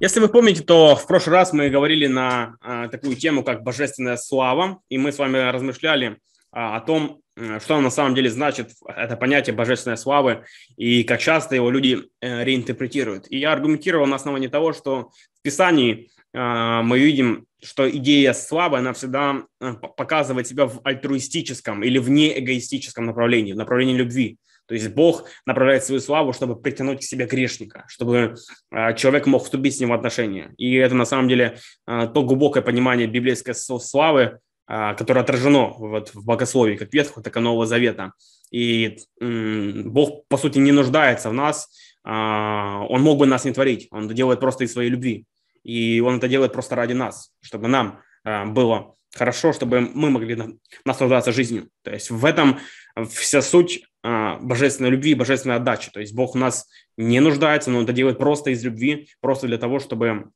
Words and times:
Если 0.00 0.18
вы 0.18 0.28
помните, 0.28 0.62
то 0.62 0.96
в 0.96 1.06
прошлый 1.06 1.36
раз 1.36 1.52
мы 1.52 1.68
говорили 1.68 2.06
на 2.06 2.56
а, 2.62 2.88
такую 2.88 3.16
тему, 3.16 3.44
как 3.44 3.62
божественная 3.62 4.16
слава, 4.16 4.80
и 4.88 4.96
мы 4.96 5.12
с 5.12 5.18
вами 5.18 5.36
размышляли 5.50 6.16
а, 6.50 6.76
о 6.76 6.80
том, 6.80 7.20
что 7.58 7.80
на 7.80 7.90
самом 7.90 8.14
деле 8.14 8.30
значит 8.30 8.70
это 8.88 9.16
понятие 9.16 9.54
божественной 9.54 9.98
славы 9.98 10.44
и 10.76 11.04
как 11.04 11.20
часто 11.20 11.54
его 11.54 11.70
люди 11.70 12.02
э, 12.20 12.44
реинтерпретируют. 12.44 13.26
И 13.30 13.38
я 13.38 13.52
аргументировал 13.52 14.06
на 14.06 14.16
основании 14.16 14.48
того, 14.48 14.72
что 14.72 15.10
в 15.38 15.42
Писании 15.42 16.10
а, 16.34 16.82
мы 16.82 16.98
видим, 16.98 17.46
что 17.62 17.88
идея 17.90 18.32
славы, 18.32 18.78
она 18.78 18.94
всегда 18.94 19.42
э, 19.60 19.74
показывает 19.74 20.46
себя 20.46 20.66
в 20.66 20.80
альтруистическом 20.82 21.82
или 21.82 21.98
в 21.98 22.08
неэгоистическом 22.08 23.04
направлении, 23.04 23.52
в 23.52 23.56
направлении 23.56 23.96
любви. 23.96 24.38
То 24.70 24.74
есть 24.74 24.88
Бог 24.90 25.24
направляет 25.46 25.84
свою 25.84 26.00
славу, 26.00 26.32
чтобы 26.32 26.54
притянуть 26.54 27.00
к 27.00 27.02
себе 27.02 27.26
грешника, 27.26 27.86
чтобы 27.88 28.36
а, 28.70 28.92
человек 28.92 29.26
мог 29.26 29.42
вступить 29.42 29.76
с 29.76 29.80
ним 29.80 29.88
в 29.88 29.94
отношения. 29.94 30.54
И 30.58 30.76
это 30.76 30.94
на 30.94 31.04
самом 31.04 31.26
деле 31.28 31.58
а, 31.86 32.06
то 32.06 32.22
глубокое 32.22 32.62
понимание 32.62 33.08
библейской 33.08 33.52
славы, 33.52 34.38
а, 34.68 34.94
которое 34.94 35.22
отражено 35.22 35.70
вот 35.70 36.14
в 36.14 36.24
богословии, 36.24 36.76
как 36.76 36.94
Ветхого, 36.94 37.20
так 37.20 37.36
и 37.36 37.40
Нового 37.40 37.66
Завета. 37.66 38.12
И 38.52 38.98
Бог, 39.20 40.28
по 40.28 40.36
сути, 40.36 40.58
не 40.58 40.70
нуждается 40.70 41.30
в 41.30 41.32
нас, 41.32 41.68
Он 42.04 43.02
мог 43.02 43.18
бы 43.18 43.26
нас 43.26 43.44
не 43.44 43.52
творить, 43.52 43.88
Он 43.90 44.04
это 44.04 44.14
делает 44.14 44.38
просто 44.38 44.62
из 44.62 44.72
своей 44.72 44.90
любви. 44.90 45.26
И 45.64 46.00
Он 46.00 46.18
это 46.18 46.28
делает 46.28 46.52
просто 46.52 46.76
ради 46.76 46.92
нас, 46.92 47.32
чтобы 47.40 47.66
нам 47.66 48.02
было 48.24 48.94
хорошо, 49.12 49.52
чтобы 49.52 49.80
мы 49.80 50.10
могли 50.10 50.58
наслаждаться 50.84 51.32
жизнью. 51.32 51.70
То 51.82 51.90
есть 51.90 52.10
в 52.10 52.24
этом 52.24 52.60
вся 53.08 53.42
суть 53.42 53.84
божественной 54.02 54.90
любви, 54.90 55.14
божественной 55.14 55.56
отдачи. 55.56 55.90
То 55.90 56.00
есть 56.00 56.14
Бог 56.14 56.34
у 56.34 56.38
нас 56.38 56.68
не 56.96 57.20
нуждается, 57.20 57.70
но 57.70 57.78
Он 57.78 57.84
это 57.84 57.92
делает 57.92 58.18
просто 58.18 58.50
из 58.50 58.64
любви, 58.64 59.08
просто 59.20 59.46
для 59.46 59.58
того, 59.58 59.78
чтобы 59.78 60.30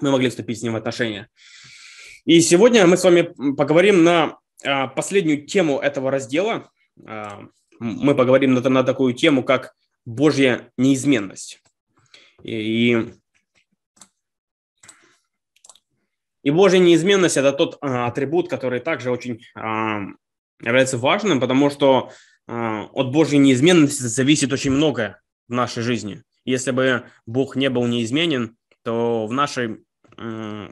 мы 0.00 0.10
могли 0.10 0.28
вступить 0.28 0.58
с 0.58 0.62
Ним 0.62 0.72
в 0.72 0.76
отношения. 0.76 1.28
И 2.24 2.40
сегодня 2.40 2.86
мы 2.86 2.96
с 2.96 3.04
вами 3.04 3.32
поговорим 3.54 4.04
на 4.04 4.38
а, 4.64 4.88
последнюю 4.88 5.46
тему 5.46 5.78
этого 5.78 6.10
раздела. 6.10 6.70
А, 7.06 7.44
мы 7.78 8.14
поговорим 8.14 8.54
на, 8.54 8.68
на 8.68 8.82
такую 8.82 9.14
тему, 9.14 9.42
как 9.42 9.74
Божья 10.04 10.70
неизменность. 10.76 11.62
И, 12.42 13.10
и 16.42 16.50
Божья 16.50 16.78
неизменность– 16.78 17.36
это 17.38 17.52
тот 17.52 17.78
атрибут, 17.80 18.48
который 18.48 18.80
также 18.80 19.10
очень 19.10 19.40
является 20.62 20.98
важным, 20.98 21.40
потому 21.40 21.70
что 21.70 22.08
а, 22.08 22.12
от 22.50 23.12
Божьей 23.12 23.38
неизменности 23.38 24.02
зависит 24.02 24.52
очень 24.52 24.72
многое 24.72 25.20
в 25.48 25.52
нашей 25.52 25.82
жизни. 25.82 26.22
Если 26.44 26.70
бы 26.70 27.04
Бог 27.26 27.54
не 27.54 27.70
был 27.70 27.86
неизменен, 27.86 28.56
то 28.82 29.26
в 29.26 29.32
нашей 29.32 29.84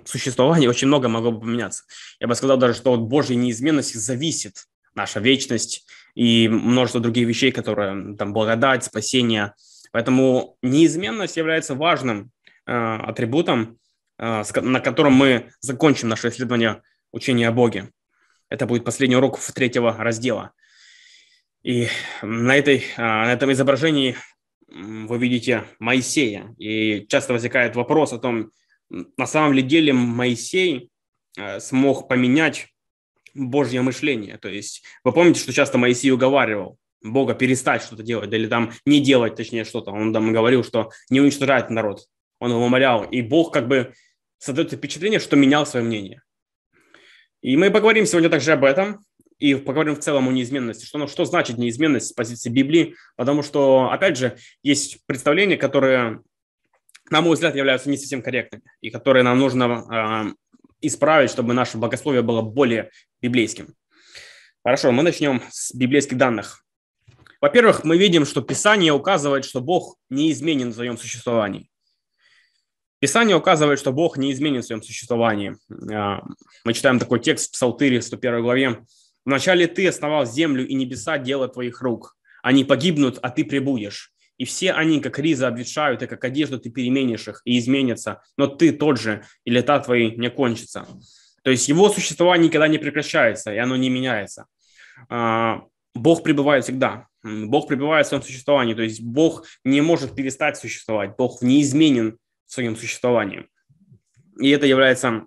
существовании 0.04 0.66
очень 0.66 0.88
много 0.88 1.08
могло 1.08 1.32
бы 1.32 1.40
поменяться. 1.40 1.84
Я 2.20 2.26
бы 2.26 2.34
сказал 2.34 2.58
даже, 2.58 2.74
что 2.74 2.92
от 2.92 3.00
Божьей 3.00 3.36
неизменности 3.36 3.96
зависит 3.96 4.66
наша 4.94 5.20
вечность 5.20 5.86
и 6.14 6.48
множество 6.48 7.00
других 7.00 7.28
вещей, 7.28 7.52
которые 7.52 8.16
там 8.16 8.32
благодать, 8.32 8.84
спасение. 8.84 9.54
Поэтому 9.92 10.56
неизменность 10.62 11.36
является 11.36 11.74
важным 11.74 12.30
э, 12.66 12.72
атрибутом, 12.72 13.78
э, 14.18 14.42
на 14.60 14.80
котором 14.80 15.12
мы 15.14 15.50
закончим 15.60 16.08
наше 16.08 16.28
исследование 16.28 16.82
учения 17.12 17.48
о 17.48 17.52
Боге. 17.52 17.90
Это 18.50 18.66
будет 18.66 18.84
последний 18.84 19.16
урок 19.16 19.38
третьего 19.54 19.96
раздела. 19.96 20.52
И 21.62 21.88
на, 22.22 22.56
этой, 22.56 22.84
а, 22.96 23.26
на 23.26 23.32
этом 23.32 23.52
изображении 23.52 24.16
вы 24.68 25.18
видите 25.18 25.64
Моисея. 25.78 26.54
И 26.58 27.06
часто 27.08 27.32
возникает 27.32 27.76
вопрос 27.76 28.12
о 28.12 28.18
том, 28.18 28.52
на 28.90 29.26
самом 29.26 29.52
ли 29.52 29.62
деле 29.62 29.92
Моисей 29.92 30.90
а, 31.38 31.60
смог 31.60 32.08
поменять 32.08 32.68
Божье 33.34 33.82
мышление. 33.82 34.38
То 34.38 34.48
есть 34.48 34.82
вы 35.04 35.12
помните, 35.12 35.40
что 35.40 35.52
часто 35.52 35.78
Моисей 35.78 36.10
уговаривал 36.10 36.78
Бога 37.02 37.34
перестать 37.34 37.82
что-то 37.82 38.02
делать, 38.02 38.32
или 38.32 38.46
там 38.46 38.72
не 38.84 39.00
делать, 39.00 39.36
точнее, 39.36 39.64
что-то. 39.64 39.92
Он 39.92 40.12
там 40.12 40.32
говорил, 40.32 40.64
что 40.64 40.90
не 41.10 41.20
уничтожать 41.20 41.70
народ. 41.70 42.06
Он 42.40 42.50
его 42.50 42.64
умолял. 42.64 43.04
И 43.04 43.22
Бог 43.22 43.52
как 43.52 43.68
бы 43.68 43.92
создает 44.38 44.72
впечатление, 44.72 45.20
что 45.20 45.36
менял 45.36 45.66
свое 45.66 45.84
мнение. 45.84 46.22
И 47.40 47.56
мы 47.56 47.70
поговорим 47.70 48.06
сегодня 48.06 48.28
также 48.28 48.52
об 48.52 48.64
этом 48.64 49.04
и 49.38 49.54
поговорим 49.54 49.94
в 49.94 50.00
целом 50.00 50.28
о 50.28 50.32
неизменности. 50.32 50.84
Что, 50.84 51.06
что 51.06 51.24
значит 51.24 51.58
неизменность 51.58 52.08
с 52.08 52.12
позиции 52.12 52.50
Библии? 52.50 52.96
Потому 53.16 53.42
что, 53.42 53.90
опять 53.90 54.16
же, 54.16 54.36
есть 54.62 55.04
представления, 55.06 55.56
которые, 55.56 56.22
на 57.10 57.20
мой 57.20 57.34
взгляд, 57.34 57.54
являются 57.54 57.88
не 57.88 57.96
совсем 57.96 58.22
корректными 58.22 58.64
и 58.80 58.90
которые 58.90 59.22
нам 59.22 59.38
нужно 59.38 60.34
э, 60.34 60.34
исправить, 60.80 61.30
чтобы 61.30 61.54
наше 61.54 61.78
богословие 61.78 62.22
было 62.22 62.42
более 62.42 62.90
библейским. 63.20 63.74
Хорошо, 64.64 64.92
мы 64.92 65.02
начнем 65.02 65.42
с 65.50 65.74
библейских 65.74 66.16
данных. 66.16 66.64
Во-первых, 67.40 67.84
мы 67.84 67.96
видим, 67.96 68.26
что 68.26 68.42
Писание 68.42 68.92
указывает, 68.92 69.44
что 69.44 69.60
Бог 69.60 69.96
неизменен 70.10 70.70
в 70.70 70.74
своем 70.74 70.98
существовании. 70.98 71.70
Писание 73.00 73.36
указывает, 73.36 73.78
что 73.78 73.92
Бог 73.92 74.16
не 74.16 74.32
изменит 74.32 74.64
в 74.64 74.66
своем 74.66 74.82
существовании. 74.82 75.56
А, 75.92 76.20
мы 76.64 76.72
читаем 76.72 76.98
такой 76.98 77.20
текст 77.20 77.50
в 77.50 77.52
Псалтыре, 77.52 78.02
101 78.02 78.42
главе. 78.42 78.84
«Вначале 79.28 79.66
ты 79.66 79.86
основал 79.86 80.24
землю 80.24 80.66
и 80.66 80.72
небеса, 80.72 81.18
дело 81.18 81.48
твоих 81.48 81.82
рук. 81.82 82.16
Они 82.42 82.64
погибнут, 82.64 83.18
а 83.20 83.28
ты 83.28 83.44
прибудешь. 83.44 84.10
И 84.38 84.46
все 84.46 84.72
они, 84.72 85.00
как 85.00 85.18
ризы, 85.18 85.44
обветшают, 85.44 86.02
и 86.02 86.06
как 86.06 86.24
одежду 86.24 86.58
ты 86.58 86.70
переменишь 86.70 87.28
их 87.28 87.42
и 87.44 87.58
изменятся. 87.58 88.22
Но 88.38 88.46
ты 88.46 88.72
тот 88.72 88.98
же, 88.98 89.22
и 89.44 89.50
лета 89.50 89.80
твои 89.80 90.16
не 90.16 90.30
кончатся». 90.30 90.86
То 91.42 91.50
есть 91.50 91.68
его 91.68 91.90
существование 91.90 92.48
никогда 92.48 92.68
не 92.68 92.78
прекращается, 92.78 93.52
и 93.52 93.58
оно 93.58 93.76
не 93.76 93.90
меняется. 93.90 94.46
А, 95.10 95.64
Бог 95.94 96.22
пребывает 96.22 96.64
всегда. 96.64 97.06
Бог 97.22 97.68
пребывает 97.68 98.06
в 98.06 98.08
своем 98.08 98.22
существовании. 98.22 98.72
То 98.72 98.82
есть 98.82 99.02
Бог 99.02 99.44
не 99.62 99.82
может 99.82 100.14
перестать 100.16 100.56
существовать. 100.56 101.16
Бог 101.18 101.42
неизменен 101.42 102.16
в 102.46 102.52
своем 102.54 102.76
существовании. 102.76 103.46
И 104.40 104.48
это 104.48 104.64
является 104.64 105.26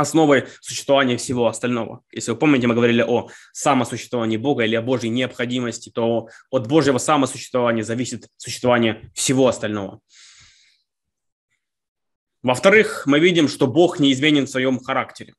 основой 0.00 0.46
существования 0.60 1.16
всего 1.16 1.46
остального. 1.46 2.02
Если 2.12 2.30
вы 2.30 2.36
помните, 2.36 2.66
мы 2.66 2.74
говорили 2.74 3.02
о 3.02 3.28
самосуществовании 3.52 4.36
Бога 4.36 4.64
или 4.64 4.76
о 4.76 4.82
Божьей 4.82 5.10
необходимости, 5.10 5.90
то 5.90 6.28
от 6.50 6.66
Божьего 6.66 6.98
самосуществования 6.98 7.82
зависит 7.82 8.28
существование 8.36 9.10
всего 9.14 9.48
остального. 9.48 10.00
Во-вторых, 12.42 13.02
мы 13.06 13.18
видим, 13.18 13.48
что 13.48 13.66
Бог 13.66 13.98
неизменен 13.98 14.46
в 14.46 14.50
своем 14.50 14.78
характере. 14.78 15.34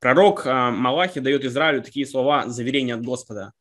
Пророк 0.00 0.46
а, 0.46 0.70
Малахи 0.70 1.20
дает 1.20 1.44
Израилю 1.44 1.82
такие 1.82 2.06
слова 2.06 2.46
заверения 2.46 2.94
от 2.94 3.02
Господа. 3.02 3.52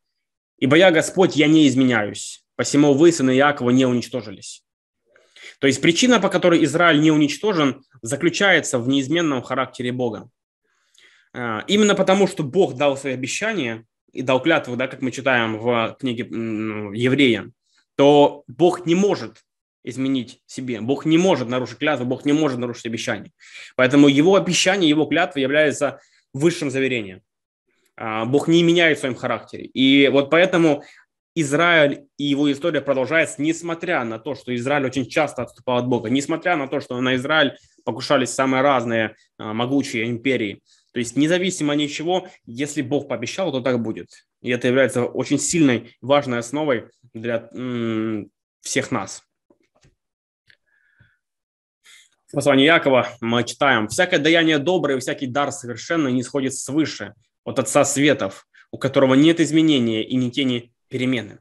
«Ибо 0.57 0.75
я, 0.77 0.91
Господь, 0.91 1.35
я 1.35 1.47
не 1.47 1.67
изменяюсь, 1.67 2.43
посему 2.55 2.93
вы, 2.93 3.11
сыны 3.11 3.35
Иакова, 3.35 3.71
не 3.71 3.85
уничтожились». 3.85 4.63
То 5.59 5.67
есть 5.67 5.81
причина, 5.81 6.19
по 6.19 6.29
которой 6.29 6.63
Израиль 6.63 7.01
не 7.01 7.11
уничтожен, 7.11 7.83
заключается 8.01 8.79
в 8.79 8.87
неизменном 8.87 9.41
характере 9.41 9.91
Бога. 9.91 10.29
А, 11.33 11.63
именно 11.67 11.95
потому, 11.95 12.27
что 12.27 12.43
Бог 12.43 12.75
дал 12.75 12.97
свои 12.97 13.13
обещания 13.13 13.85
и 14.11 14.21
дал 14.21 14.41
клятву, 14.41 14.75
да, 14.75 14.87
как 14.87 15.01
мы 15.01 15.11
читаем 15.11 15.57
в 15.57 15.97
книге 15.99 16.23
Еврея, 16.23 17.51
то 17.95 18.43
Бог 18.47 18.85
не 18.85 18.95
может 18.95 19.43
изменить 19.83 20.41
себе. 20.45 20.81
Бог 20.81 21.05
не 21.05 21.17
может 21.17 21.47
нарушить 21.47 21.79
клятву, 21.79 22.05
Бог 22.05 22.25
не 22.25 22.33
может 22.33 22.59
нарушить 22.59 22.85
обещание. 22.85 23.31
Поэтому 23.75 24.07
его 24.07 24.35
обещание, 24.35 24.89
его 24.89 25.05
клятва 25.05 25.39
является 25.39 25.99
высшим 26.33 26.69
заверением. 26.69 27.21
А, 27.95 28.25
Бог 28.25 28.47
не 28.47 28.61
меняет 28.63 28.97
в 28.97 29.01
своем 29.01 29.15
характере. 29.15 29.65
И 29.65 30.07
вот 30.09 30.29
поэтому 30.29 30.83
Израиль 31.39 32.07
и 32.17 32.23
его 32.23 32.51
история 32.51 32.81
продолжается, 32.81 33.41
несмотря 33.43 34.03
на 34.03 34.17
то, 34.17 34.33
что 34.33 34.55
Израиль 34.55 34.85
очень 34.85 35.05
часто 35.05 35.43
отступал 35.43 35.77
от 35.77 35.87
Бога, 35.87 36.09
несмотря 36.09 36.55
на 36.55 36.67
то, 36.67 36.79
что 36.79 36.99
на 36.99 37.15
Израиль 37.15 37.55
покушались 37.85 38.31
самые 38.31 38.61
разные 38.63 39.15
а, 39.37 39.53
могучие 39.53 40.09
империи. 40.09 40.63
То 40.93 40.99
есть 40.99 41.15
независимо 41.15 41.73
от 41.73 41.77
ничего, 41.77 42.27
если 42.47 42.81
Бог 42.81 43.07
пообещал, 43.07 43.51
то 43.51 43.61
так 43.61 43.79
будет. 43.83 44.07
И 44.41 44.49
это 44.49 44.67
является 44.67 45.03
очень 45.05 45.37
сильной, 45.37 45.95
важной 46.01 46.39
основой 46.39 46.89
для 47.13 47.49
м- 47.53 48.31
всех 48.61 48.89
нас. 48.89 49.21
В 52.25 52.31
послании 52.33 52.65
Якова 52.65 53.09
мы 53.21 53.43
читаем, 53.43 53.89
«Всякое 53.89 54.19
даяние 54.19 54.57
доброе, 54.57 54.97
всякий 54.97 55.27
дар 55.27 55.51
совершенный 55.51 56.13
не 56.13 56.23
сходит 56.23 56.55
свыше, 56.55 57.13
от 57.43 57.59
Отца 57.59 57.85
Светов, 57.85 58.47
у 58.71 58.79
которого 58.79 59.13
нет 59.13 59.39
изменения 59.39 60.03
и 60.03 60.15
ни 60.15 60.31
тени 60.31 60.73
перемены. 60.87 61.39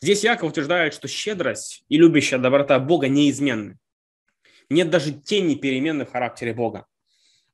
Здесь 0.00 0.22
Яков 0.22 0.50
утверждает, 0.50 0.94
что 0.94 1.08
щедрость 1.08 1.84
и 1.88 1.96
любящая 1.96 2.40
доброта 2.40 2.78
Бога 2.78 3.08
неизменны. 3.08 3.78
Нет 4.70 4.90
даже 4.90 5.12
тени 5.12 5.54
перемены 5.54 6.04
в 6.04 6.12
характере 6.12 6.54
Бога. 6.54 6.86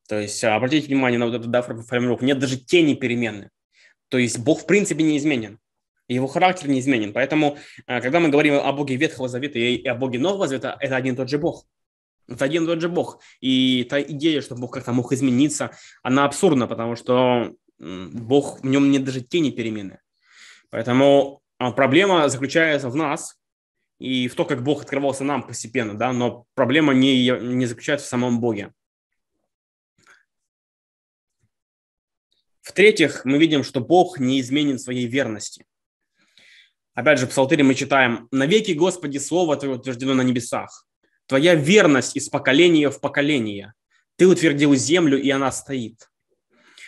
То 0.09 0.21
есть 0.21 0.43
обратите 0.45 0.87
внимание 0.89 1.19
на 1.19 1.27
вот 1.27 1.35
эту 1.35 1.49
да, 1.49 1.63
формулировку. 1.63 2.25
Нет 2.25 2.39
даже 2.39 2.59
тени 2.59 2.95
перемены. 2.95 3.51
То 4.09 4.19
есть 4.19 4.39
Бог 4.39 4.63
в 4.63 4.67
принципе 4.67 5.03
неизменен. 5.03 5.59
Его 6.09 6.27
характер 6.27 6.69
неизменен. 6.69 7.15
Поэтому, 7.15 7.57
э, 7.87 8.01
когда 8.03 8.21
мы 8.21 8.29
говорим 8.29 8.55
о 8.55 8.73
Боге 8.73 8.97
Ветхого 8.97 9.29
Завета 9.29 9.59
и 9.59 9.87
о 9.87 9.95
Боге 9.95 10.19
Нового 10.19 10.47
Завета, 10.47 10.77
это 10.81 10.97
один 10.97 11.15
и 11.15 11.17
тот 11.17 11.31
же 11.31 11.39
Бог. 11.39 11.65
Это 12.29 12.45
один 12.45 12.65
и 12.65 12.67
тот 12.67 12.81
же 12.83 12.91
Бог. 12.91 13.21
И 13.41 13.87
та 13.89 14.03
идея, 14.03 14.43
что 14.43 14.55
Бог 14.55 14.75
как-то 14.75 14.93
мог 14.93 15.13
измениться, 15.13 15.71
она 16.03 16.27
абсурдна, 16.27 16.67
потому 16.67 16.97
что 16.97 17.55
Бог, 17.79 18.61
в 18.61 18.67
нем 18.67 18.91
нет 18.91 19.05
даже 19.05 19.23
тени 19.23 19.51
перемены. 19.51 20.01
Поэтому 20.75 21.41
а, 21.59 21.71
проблема 21.71 22.29
заключается 22.29 22.89
в 22.89 22.97
нас 22.97 23.39
и 24.01 24.27
в 24.27 24.35
том, 24.35 24.45
как 24.45 24.65
Бог 24.65 24.83
открывался 24.83 25.23
нам 25.23 25.47
постепенно, 25.47 25.97
да, 25.97 26.13
но 26.13 26.47
проблема 26.55 26.93
не, 26.93 27.31
не 27.31 27.67
заключается 27.67 28.09
в 28.09 28.11
самом 28.11 28.41
Боге. 28.41 28.73
В-третьих, 32.61 33.25
мы 33.25 33.39
видим, 33.39 33.63
что 33.63 33.79
Бог 33.79 34.19
не 34.19 34.41
изменен 34.41 34.81
своей 34.81 35.07
верности. 35.07 35.65
Опять 36.95 37.21
же, 37.21 37.27
в 37.27 37.31
Псалтире 37.31 37.63
мы 37.63 37.77
читаем 37.77 38.27
«Навеки, 38.33 38.73
Господи, 38.73 39.19
Слово 39.19 39.57
Твое 39.57 39.77
утверждено 39.77 40.15
на 40.15 40.23
небесах. 40.23 40.89
Твоя 41.27 41.55
верность 41.55 42.17
из 42.17 42.29
поколения 42.29 42.91
в 42.91 43.01
поколение. 43.01 43.75
Ты 44.17 44.27
утвердил 44.27 44.75
землю, 44.75 45.23
и 45.23 45.31
она 45.31 45.53
стоит». 45.53 46.11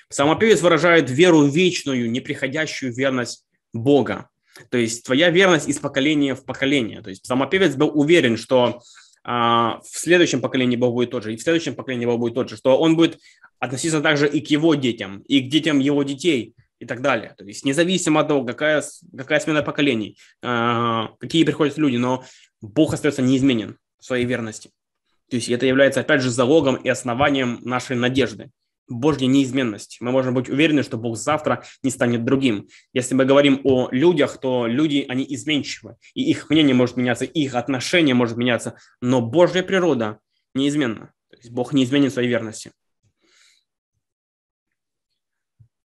Псалмопевец 0.08 0.60
выражает 0.60 1.08
веру 1.08 1.44
вечную, 1.44 2.10
неприходящую 2.10 2.92
верность 2.92 3.45
Бога. 3.82 4.28
То 4.70 4.78
есть 4.78 5.04
твоя 5.04 5.30
верность 5.30 5.68
из 5.68 5.78
поколения 5.78 6.34
в 6.34 6.44
поколение. 6.44 7.02
То 7.02 7.10
есть 7.10 7.22
псалмопевец 7.22 7.74
был 7.74 7.90
уверен, 7.94 8.36
что 8.36 8.80
а, 9.22 9.80
в 9.80 9.98
следующем 9.98 10.40
поколении 10.40 10.76
Бог 10.76 10.94
будет 10.94 11.10
тот 11.10 11.24
же, 11.24 11.34
и 11.34 11.36
в 11.36 11.42
следующем 11.42 11.74
поколении 11.74 12.06
Бог 12.06 12.18
будет 12.18 12.34
тот 12.34 12.48
же, 12.48 12.56
что 12.56 12.78
он 12.78 12.96
будет 12.96 13.18
относиться 13.58 14.00
также 14.00 14.28
и 14.28 14.40
к 14.40 14.48
его 14.50 14.74
детям, 14.74 15.20
и 15.26 15.40
к 15.40 15.48
детям 15.48 15.78
его 15.78 16.02
детей, 16.02 16.54
и 16.78 16.84
так 16.84 17.00
далее. 17.00 17.34
То 17.36 17.44
есть 17.44 17.64
независимо 17.64 18.20
от 18.20 18.28
того, 18.28 18.44
какая, 18.44 18.82
какая 19.16 19.40
смена 19.40 19.62
поколений, 19.62 20.18
а, 20.42 21.08
какие 21.18 21.44
приходят 21.44 21.78
люди, 21.78 21.96
но 21.96 22.24
Бог 22.60 22.94
остается 22.94 23.22
неизменен 23.22 23.78
в 23.98 24.04
своей 24.04 24.24
верности. 24.24 24.70
То 25.30 25.36
есть 25.36 25.48
это 25.48 25.66
является, 25.66 26.00
опять 26.00 26.22
же, 26.22 26.30
залогом 26.30 26.76
и 26.76 26.88
основанием 26.88 27.58
нашей 27.62 27.96
надежды. 27.96 28.50
Божья 28.88 29.26
неизменность. 29.26 29.98
Мы 30.00 30.10
можем 30.12 30.34
быть 30.34 30.48
уверены, 30.48 30.82
что 30.82 30.96
Бог 30.96 31.16
завтра 31.16 31.64
не 31.82 31.90
станет 31.90 32.24
другим. 32.24 32.68
Если 32.92 33.14
мы 33.14 33.24
говорим 33.24 33.60
о 33.64 33.88
людях, 33.90 34.38
то 34.38 34.66
люди, 34.66 35.04
они 35.08 35.26
изменчивы, 35.28 35.96
и 36.14 36.22
их 36.22 36.50
мнение 36.50 36.74
может 36.74 36.96
меняться, 36.96 37.24
их 37.24 37.54
отношение 37.54 38.14
может 38.14 38.36
меняться, 38.36 38.76
но 39.00 39.20
Божья 39.20 39.62
природа 39.62 40.18
неизменна. 40.54 41.12
То 41.30 41.36
есть 41.36 41.50
Бог 41.50 41.72
неизменен 41.72 42.10
в 42.10 42.12
своей 42.12 42.28
верности. 42.28 42.72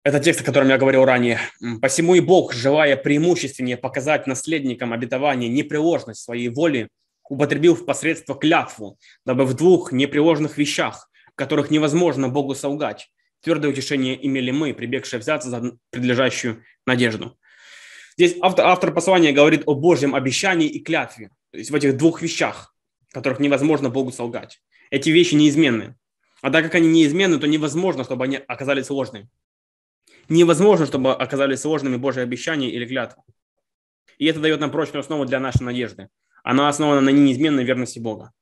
Это 0.04 0.18
текст, 0.18 0.40
о 0.40 0.44
котором 0.44 0.68
я 0.68 0.78
говорил 0.78 1.04
ранее. 1.04 1.38
«Посему 1.80 2.16
и 2.16 2.20
Бог, 2.20 2.52
желая 2.52 2.96
преимущественнее 2.96 3.76
показать 3.76 4.26
наследникам 4.26 4.92
обетования 4.92 5.48
непреложность 5.48 6.22
своей 6.22 6.48
воли, 6.48 6.88
употребил 7.28 7.76
в 7.76 7.84
посредство 7.84 8.34
клятву, 8.34 8.98
дабы 9.24 9.46
в 9.46 9.54
двух 9.54 9.92
непреложных 9.92 10.58
вещах 10.58 11.08
в 11.34 11.36
которых 11.36 11.70
невозможно 11.70 12.28
Богу 12.28 12.54
солгать. 12.54 13.10
Твердое 13.40 13.70
утешение 13.70 14.24
имели 14.24 14.50
мы, 14.50 14.74
прибегшие 14.74 15.20
взяться 15.20 15.50
за 15.50 15.76
предлежащую 15.90 16.62
надежду. 16.86 17.36
Здесь 18.16 18.36
автор, 18.40 18.66
автор 18.66 18.92
послания 18.92 19.32
говорит 19.32 19.62
о 19.66 19.74
Божьем 19.74 20.14
обещании 20.14 20.68
и 20.68 20.80
клятве, 20.80 21.30
то 21.50 21.58
есть 21.58 21.70
в 21.70 21.74
этих 21.74 21.96
двух 21.96 22.22
вещах, 22.22 22.74
в 23.08 23.14
которых 23.14 23.40
невозможно 23.40 23.88
Богу 23.88 24.12
солгать. 24.12 24.60
Эти 24.90 25.08
вещи 25.08 25.34
неизменны. 25.34 25.96
А 26.42 26.50
так 26.50 26.64
как 26.64 26.74
они 26.74 26.88
неизменны, 26.88 27.38
то 27.38 27.46
невозможно, 27.46 28.04
чтобы 28.04 28.24
они 28.24 28.36
оказались 28.36 28.90
ложными. 28.90 29.28
Невозможно, 30.28 30.86
чтобы 30.86 31.14
оказались 31.14 31.64
ложными 31.64 31.96
Божьи 31.96 32.20
обещания 32.20 32.70
или 32.70 32.86
клятвы. 32.86 33.22
И 34.18 34.26
это 34.26 34.40
дает 34.40 34.60
нам 34.60 34.70
прочную 34.70 35.00
основу 35.00 35.24
для 35.24 35.40
нашей 35.40 35.62
надежды. 35.62 36.08
Она 36.44 36.68
основана 36.68 37.00
на 37.00 37.10
неизменной 37.10 37.64
верности 37.64 37.98
Бога. 37.98 38.32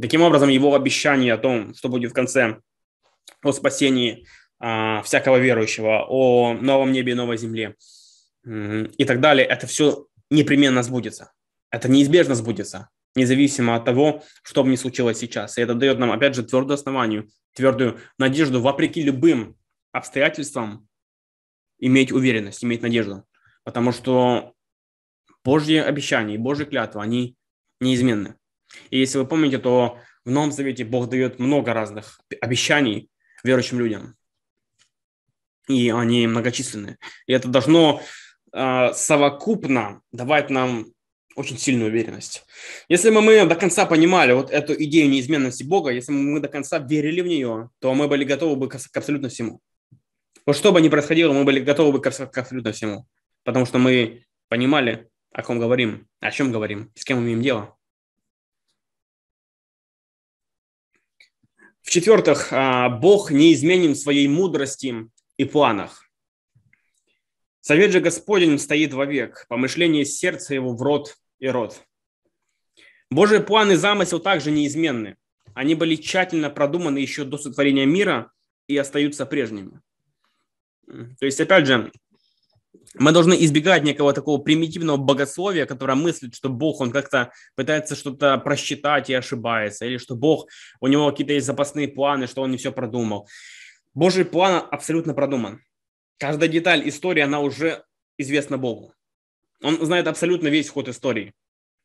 Таким 0.00 0.22
образом, 0.22 0.48
его 0.48 0.74
обещание 0.74 1.32
о 1.32 1.38
том, 1.38 1.74
что 1.74 1.88
будет 1.88 2.10
в 2.10 2.14
конце, 2.14 2.60
о 3.42 3.52
спасении 3.52 4.26
а, 4.58 5.02
всякого 5.02 5.38
верующего, 5.38 6.04
о 6.08 6.54
новом 6.54 6.92
небе 6.92 7.12
и 7.12 7.14
новой 7.16 7.38
земле 7.38 7.76
и 8.44 9.04
так 9.04 9.20
далее, 9.20 9.46
это 9.46 9.66
все 9.66 10.06
непременно 10.30 10.82
сбудется. 10.82 11.32
Это 11.70 11.88
неизбежно 11.88 12.34
сбудется, 12.34 12.90
независимо 13.16 13.74
от 13.74 13.84
того, 13.84 14.22
что 14.42 14.62
бы 14.62 14.70
ни 14.70 14.76
случилось 14.76 15.18
сейчас. 15.18 15.58
И 15.58 15.62
это 15.62 15.74
дает 15.74 15.98
нам, 15.98 16.12
опять 16.12 16.34
же, 16.34 16.44
твердую 16.44 16.74
основанию, 16.74 17.28
твердую 17.54 17.98
надежду, 18.18 18.60
вопреки 18.60 19.02
любым 19.02 19.56
обстоятельствам, 19.92 20.86
иметь 21.78 22.12
уверенность, 22.12 22.62
иметь 22.64 22.82
надежду. 22.82 23.24
Потому 23.64 23.92
что 23.92 24.54
Божьи 25.44 25.76
обещания 25.76 26.34
и 26.34 26.38
Божьи 26.38 26.64
клятвы, 26.64 27.02
они 27.02 27.36
неизменны. 27.80 28.36
И 28.90 28.98
если 28.98 29.18
вы 29.18 29.26
помните, 29.26 29.58
то 29.58 29.98
в 30.24 30.30
Новом 30.30 30.52
Завете 30.52 30.84
Бог 30.84 31.08
дает 31.08 31.38
много 31.38 31.72
разных 31.72 32.20
обещаний 32.40 33.10
верующим 33.44 33.78
людям. 33.78 34.14
И 35.68 35.90
они 35.90 36.26
многочисленные. 36.26 36.98
И 37.26 37.32
это 37.32 37.48
должно 37.48 38.02
э, 38.52 38.92
совокупно 38.92 40.00
давать 40.12 40.50
нам 40.50 40.86
очень 41.36 41.58
сильную 41.58 41.90
уверенность. 41.90 42.44
Если 42.88 43.10
бы 43.10 43.20
мы 43.20 43.44
до 43.46 43.54
конца 43.54 43.84
понимали 43.84 44.32
вот 44.32 44.50
эту 44.50 44.74
идею 44.82 45.10
неизменности 45.10 45.64
Бога, 45.64 45.90
если 45.90 46.12
бы 46.12 46.18
мы 46.18 46.40
до 46.40 46.48
конца 46.48 46.78
верили 46.78 47.20
в 47.20 47.26
нее, 47.26 47.70
то 47.78 47.94
мы 47.94 48.08
были 48.08 48.24
готовы 48.24 48.56
бы 48.56 48.68
к, 48.68 48.78
к 48.78 48.96
абсолютно 48.96 49.28
всему. 49.28 49.60
Вот 50.46 50.56
что 50.56 50.72
бы 50.72 50.80
ни 50.80 50.88
происходило, 50.88 51.32
мы 51.32 51.44
были 51.44 51.60
готовы 51.60 51.92
бы 51.92 52.00
к, 52.00 52.10
к 52.10 52.38
абсолютно 52.38 52.72
всему. 52.72 53.06
Потому 53.44 53.66
что 53.66 53.78
мы 53.78 54.24
понимали, 54.48 55.08
о 55.32 55.42
ком 55.42 55.58
говорим, 55.58 56.08
о 56.20 56.30
чем 56.30 56.50
говорим, 56.50 56.90
с 56.94 57.04
кем 57.04 57.18
имеем 57.18 57.42
дело. 57.42 57.76
В-четвертых, 61.86 62.48
а, 62.50 62.88
Бог 62.88 63.30
неизменен 63.30 63.92
в 63.92 63.98
своей 63.98 64.26
мудрости 64.26 65.08
и 65.36 65.44
планах. 65.44 66.10
Совет 67.60 67.92
же 67.92 68.00
Господень 68.00 68.58
стоит 68.58 68.92
вовек, 68.92 69.46
помышление 69.48 70.04
сердца 70.04 70.52
его 70.52 70.74
в 70.74 70.82
рот 70.82 71.16
и 71.38 71.46
рот. 71.46 71.80
Божьи 73.08 73.38
планы 73.38 73.74
и 73.74 73.76
замысел 73.76 74.18
также 74.18 74.50
неизменны. 74.50 75.16
Они 75.54 75.76
были 75.76 75.94
тщательно 75.94 76.50
продуманы 76.50 76.98
еще 76.98 77.22
до 77.22 77.38
сотворения 77.38 77.86
мира 77.86 78.32
и 78.66 78.76
остаются 78.76 79.24
прежними. 79.24 79.80
То 80.86 81.24
есть, 81.24 81.40
опять 81.40 81.68
же, 81.68 81.92
мы 82.94 83.12
должны 83.12 83.34
избегать 83.44 83.82
некого 83.82 84.12
такого 84.12 84.38
примитивного 84.38 84.96
богословия, 84.96 85.66
которое 85.66 85.94
мыслит, 85.94 86.34
что 86.34 86.48
Бог, 86.48 86.80
он 86.80 86.90
как-то 86.90 87.32
пытается 87.54 87.94
что-то 87.94 88.38
просчитать 88.38 89.10
и 89.10 89.14
ошибается, 89.14 89.86
или 89.86 89.98
что 89.98 90.16
Бог, 90.16 90.48
у 90.80 90.86
него 90.86 91.10
какие-то 91.10 91.32
есть 91.32 91.46
запасные 91.46 91.88
планы, 91.88 92.26
что 92.26 92.42
он 92.42 92.50
не 92.50 92.56
все 92.56 92.72
продумал. 92.72 93.28
Божий 93.94 94.24
план 94.24 94.66
абсолютно 94.70 95.14
продуман. 95.14 95.62
Каждая 96.18 96.48
деталь 96.48 96.88
истории, 96.88 97.22
она 97.22 97.40
уже 97.40 97.82
известна 98.18 98.58
Богу. 98.58 98.92
Он 99.62 99.84
знает 99.84 100.06
абсолютно 100.06 100.48
весь 100.48 100.68
ход 100.68 100.88
истории. 100.88 101.32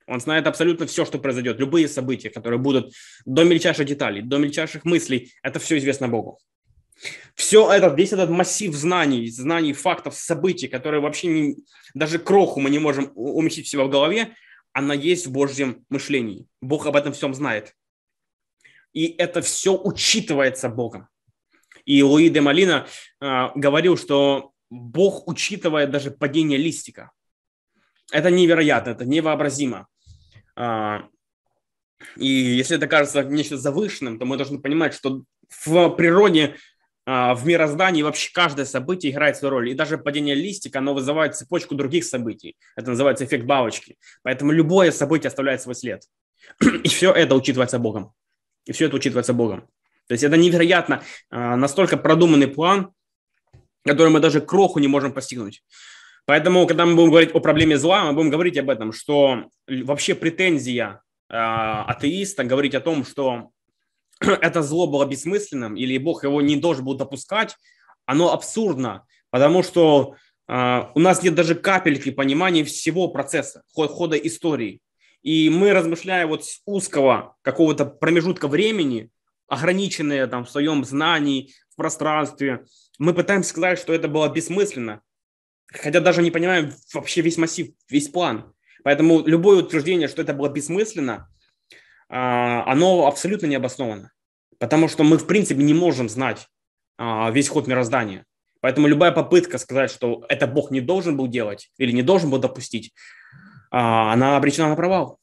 Он 0.07 0.19
знает 0.19 0.47
абсолютно 0.47 0.87
все, 0.87 1.05
что 1.05 1.19
произойдет, 1.19 1.59
любые 1.59 1.87
события, 1.87 2.29
которые 2.29 2.59
будут 2.59 2.93
до 3.25 3.43
мельчайших 3.43 3.85
деталей, 3.85 4.21
до 4.21 4.37
мельчайших 4.37 4.83
мыслей, 4.83 5.31
это 5.41 5.59
все 5.59 5.77
известно 5.77 6.07
Богу. 6.07 6.39
Все 7.35 7.71
это, 7.71 7.87
весь 7.87 8.13
этот 8.13 8.29
массив 8.29 8.73
знаний, 8.75 9.29
знаний, 9.29 9.73
фактов, 9.73 10.15
событий, 10.15 10.67
которые 10.67 11.01
вообще 11.01 11.27
не, 11.27 11.57
даже 11.93 12.19
кроху 12.19 12.59
мы 12.59 12.69
не 12.69 12.79
можем 12.79 13.11
уместить 13.15 13.65
в 13.65 13.69
себя 13.69 13.83
в 13.83 13.89
голове, 13.89 14.35
она 14.73 14.93
есть 14.93 15.27
в 15.27 15.31
Божьем 15.31 15.85
мышлении. 15.89 16.45
Бог 16.61 16.85
об 16.85 16.95
этом 16.95 17.13
всем 17.13 17.33
знает. 17.33 17.75
И 18.93 19.07
это 19.17 19.41
все 19.41 19.75
учитывается 19.75 20.69
Богом. 20.69 21.07
И 21.85 22.03
Луи 22.03 22.29
де 22.29 22.41
Малина 22.41 22.87
э, 23.19 23.47
говорил, 23.55 23.97
что 23.97 24.51
Бог 24.69 25.27
учитывает 25.27 25.89
даже 25.89 26.11
падение 26.11 26.57
листика. 26.57 27.11
Это 28.11 28.29
невероятно, 28.29 28.91
это 28.91 29.05
невообразимо. 29.05 29.87
Э, 30.55 30.99
и 32.17 32.27
если 32.27 32.77
это 32.77 32.87
кажется 32.87 33.23
нечто 33.23 33.57
завышенным, 33.57 34.19
то 34.19 34.25
мы 34.25 34.37
должны 34.37 34.59
понимать, 34.59 34.93
что 34.93 35.23
в 35.49 35.89
природе 35.89 36.57
в 37.05 37.41
мироздании 37.45 38.03
вообще 38.03 38.31
каждое 38.31 38.65
событие 38.65 39.11
играет 39.11 39.35
свою 39.35 39.51
роль. 39.51 39.69
И 39.69 39.73
даже 39.73 39.97
падение 39.97 40.35
листика, 40.35 40.79
оно 40.79 40.93
вызывает 40.93 41.35
цепочку 41.35 41.73
других 41.73 42.05
событий. 42.05 42.55
Это 42.75 42.91
называется 42.91 43.25
эффект 43.25 43.45
бабочки. 43.45 43.97
Поэтому 44.21 44.51
любое 44.51 44.91
событие 44.91 45.29
оставляет 45.29 45.61
свой 45.61 45.75
след. 45.75 46.03
И 46.83 46.87
все 46.87 47.11
это 47.11 47.35
учитывается 47.35 47.79
Богом. 47.79 48.13
И 48.65 48.71
все 48.71 48.85
это 48.85 48.95
учитывается 48.95 49.33
Богом. 49.33 49.67
То 50.07 50.13
есть 50.13 50.23
это 50.23 50.37
невероятно, 50.37 51.03
а, 51.29 51.55
настолько 51.55 51.97
продуманный 51.97 52.47
план, 52.47 52.91
который 53.85 54.09
мы 54.09 54.19
даже 54.19 54.41
кроху 54.41 54.79
не 54.79 54.87
можем 54.87 55.13
постигнуть. 55.13 55.63
Поэтому, 56.25 56.67
когда 56.67 56.85
мы 56.85 56.95
будем 56.95 57.09
говорить 57.09 57.33
о 57.33 57.39
проблеме 57.39 57.77
зла, 57.77 58.05
мы 58.05 58.13
будем 58.13 58.29
говорить 58.29 58.57
об 58.57 58.69
этом, 58.69 58.91
что 58.91 59.45
вообще 59.67 60.13
претензия 60.13 61.01
э, 61.29 61.35
атеиста 61.35 62.43
говорить 62.43 62.75
о 62.75 62.79
том, 62.79 63.03
что 63.03 63.49
это 64.41 64.61
зло 64.61 64.87
было 64.87 65.05
бессмысленным, 65.05 65.75
или 65.75 65.97
Бог 65.97 66.23
его 66.23 66.41
не 66.41 66.55
должен 66.55 66.85
был 66.85 66.95
допускать, 66.95 67.55
оно 68.05 68.31
абсурдно, 68.31 69.05
потому 69.29 69.63
что 69.63 70.15
э, 70.47 70.81
у 70.93 70.99
нас 70.99 71.23
нет 71.23 71.35
даже 71.35 71.55
капельки 71.55 72.11
понимания 72.11 72.63
всего 72.63 73.07
процесса, 73.07 73.63
хода 73.73 74.15
истории. 74.15 74.81
И 75.23 75.49
мы, 75.49 75.73
размышляя 75.73 76.25
вот 76.25 76.45
с 76.45 76.61
узкого 76.65 77.35
какого-то 77.41 77.85
промежутка 77.85 78.47
времени, 78.47 79.09
ограниченные 79.47 80.27
там 80.27 80.45
в 80.45 80.49
своем 80.49 80.83
знании, 80.83 81.51
в 81.69 81.75
пространстве, 81.75 82.65
мы 82.97 83.13
пытаемся 83.13 83.49
сказать, 83.51 83.79
что 83.79 83.93
это 83.93 84.07
было 84.07 84.29
бессмысленно, 84.29 85.01
хотя 85.67 85.99
даже 85.99 86.21
не 86.21 86.31
понимаем 86.31 86.73
вообще 86.93 87.21
весь 87.21 87.37
массив, 87.37 87.69
весь 87.89 88.09
план. 88.09 88.53
Поэтому 88.83 89.25
любое 89.25 89.63
утверждение, 89.63 90.07
что 90.07 90.21
это 90.21 90.33
было 90.33 90.49
бессмысленно, 90.49 91.30
оно 92.13 93.07
абсолютно 93.07 93.47
не 93.47 93.55
обосновано. 93.55 94.11
Потому 94.59 94.87
что 94.87 95.03
мы, 95.03 95.17
в 95.17 95.25
принципе, 95.25 95.63
не 95.63 95.73
можем 95.73 96.09
знать 96.09 96.47
а, 96.97 97.31
весь 97.31 97.49
ход 97.49 97.67
мироздания. 97.67 98.25
Поэтому 98.59 98.85
любая 98.85 99.11
попытка 99.11 99.57
сказать, 99.57 99.89
что 99.89 100.23
это 100.29 100.45
Бог 100.45 100.69
не 100.69 100.81
должен 100.81 101.17
был 101.17 101.27
делать 101.27 101.71
или 101.79 101.91
не 101.91 102.03
должен 102.03 102.29
был 102.29 102.37
допустить, 102.37 102.93
а, 103.71 104.13
она 104.13 104.37
обречена 104.37 104.69
на 104.69 104.75
провал. 104.75 105.17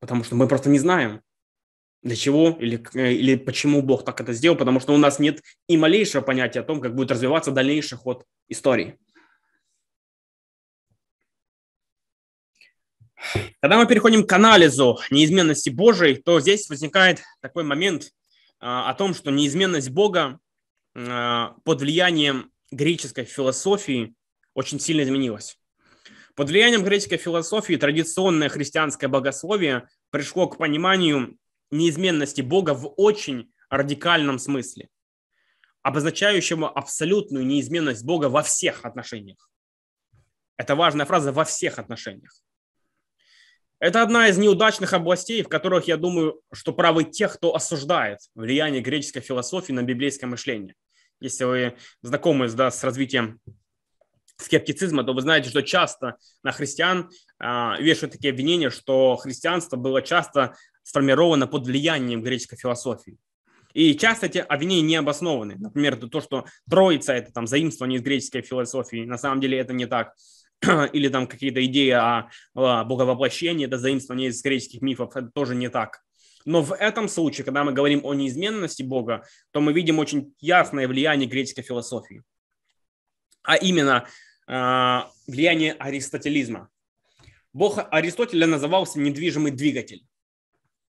Потому 0.00 0.22
что 0.22 0.34
мы 0.34 0.48
просто 0.48 0.68
не 0.68 0.78
знаем, 0.78 1.22
для 2.02 2.16
чего 2.16 2.50
или, 2.60 2.82
или 2.94 3.36
почему 3.36 3.80
Бог 3.80 4.04
так 4.04 4.20
это 4.20 4.32
сделал, 4.32 4.58
потому 4.58 4.80
что 4.80 4.92
у 4.92 4.98
нас 4.98 5.18
нет 5.18 5.40
и 5.68 5.76
малейшего 5.76 6.20
понятия 6.20 6.60
о 6.60 6.64
том, 6.64 6.80
как 6.80 6.94
будет 6.94 7.10
развиваться 7.10 7.52
дальнейший 7.52 7.96
ход 7.96 8.24
истории. 8.48 8.98
Когда 13.60 13.78
мы 13.78 13.86
переходим 13.86 14.26
к 14.26 14.32
анализу 14.32 14.98
неизменности 15.10 15.70
Божией, 15.70 16.16
то 16.16 16.40
здесь 16.40 16.68
возникает 16.68 17.22
такой 17.40 17.64
момент 17.64 18.10
а, 18.60 18.90
о 18.90 18.94
том, 18.94 19.14
что 19.14 19.30
неизменность 19.30 19.90
Бога 19.90 20.38
а, 20.94 21.54
под 21.64 21.80
влиянием 21.80 22.50
греческой 22.70 23.24
философии 23.24 24.14
очень 24.54 24.80
сильно 24.80 25.02
изменилась. 25.02 25.58
Под 26.34 26.48
влиянием 26.48 26.82
греческой 26.82 27.18
философии 27.18 27.76
традиционное 27.76 28.48
христианское 28.48 29.08
богословие 29.08 29.88
пришло 30.10 30.48
к 30.48 30.56
пониманию 30.56 31.36
неизменности 31.70 32.40
Бога 32.40 32.74
в 32.74 32.92
очень 32.96 33.52
радикальном 33.68 34.38
смысле, 34.38 34.88
обозначающему 35.82 36.66
абсолютную 36.66 37.46
неизменность 37.46 38.04
Бога 38.04 38.26
во 38.26 38.42
всех 38.42 38.84
отношениях. 38.84 39.50
Это 40.56 40.74
важная 40.74 41.06
фраза 41.06 41.32
«во 41.32 41.44
всех 41.44 41.78
отношениях». 41.78 42.42
Это 43.82 44.00
одна 44.00 44.28
из 44.28 44.38
неудачных 44.38 44.92
областей, 44.92 45.42
в 45.42 45.48
которых, 45.48 45.88
я 45.88 45.96
думаю, 45.96 46.40
что 46.52 46.72
правы 46.72 47.02
те, 47.02 47.26
кто 47.26 47.56
осуждает 47.56 48.20
влияние 48.36 48.80
греческой 48.80 49.22
философии 49.22 49.72
на 49.72 49.82
библейское 49.82 50.30
мышление. 50.30 50.76
Если 51.18 51.42
вы 51.42 51.76
знакомы 52.00 52.48
да, 52.50 52.70
с 52.70 52.84
развитием 52.84 53.40
скептицизма, 54.36 55.02
то 55.02 55.12
вы 55.12 55.22
знаете, 55.22 55.50
что 55.50 55.62
часто 55.62 56.14
на 56.44 56.52
христиан 56.52 57.10
э, 57.40 57.72
вешают 57.80 58.12
такие 58.12 58.30
обвинения, 58.30 58.70
что 58.70 59.16
христианство 59.16 59.76
было 59.76 60.00
часто 60.00 60.54
сформировано 60.84 61.48
под 61.48 61.66
влиянием 61.66 62.22
греческой 62.22 62.58
философии. 62.58 63.18
И 63.74 63.96
часто 63.96 64.26
эти 64.26 64.38
обвинения 64.38 64.82
не 64.82 64.96
обоснованы. 64.96 65.56
Например, 65.58 65.96
то, 65.96 66.20
что 66.20 66.46
Троица– 66.70 67.12
это 67.14 67.32
там 67.32 67.48
заимствование 67.48 67.98
из 67.98 68.04
греческой 68.04 68.42
философии. 68.42 69.06
На 69.06 69.18
самом 69.18 69.40
деле 69.40 69.58
это 69.58 69.72
не 69.72 69.86
так. 69.86 70.14
Или 70.92 71.08
там 71.08 71.26
какие-то 71.26 71.64
идеи 71.64 71.90
о, 71.90 72.30
о 72.54 72.84
боговоплощении– 72.84 73.66
это 73.66 73.78
заимствование 73.78 74.28
из 74.28 74.42
греческих 74.42 74.80
мифов. 74.80 75.16
Это 75.16 75.28
тоже 75.28 75.54
не 75.54 75.68
так. 75.68 76.02
Но 76.44 76.62
в 76.62 76.72
этом 76.72 77.08
случае, 77.08 77.44
когда 77.44 77.64
мы 77.64 77.72
говорим 77.72 78.00
о 78.04 78.14
неизменности 78.14 78.82
Бога, 78.82 79.24
то 79.52 79.60
мы 79.60 79.72
видим 79.72 79.98
очень 79.98 80.34
ясное 80.40 80.88
влияние 80.88 81.28
греческой 81.28 81.64
философии. 81.64 82.22
А 83.42 83.56
именно 83.56 84.06
э, 84.48 85.00
влияние 85.26 85.72
аристотелизма. 85.74 86.68
Бог 87.52 87.78
Аристотеля 87.90 88.46
назывался 88.46 88.98
недвижимый 88.98 89.52
двигатель 89.52 90.04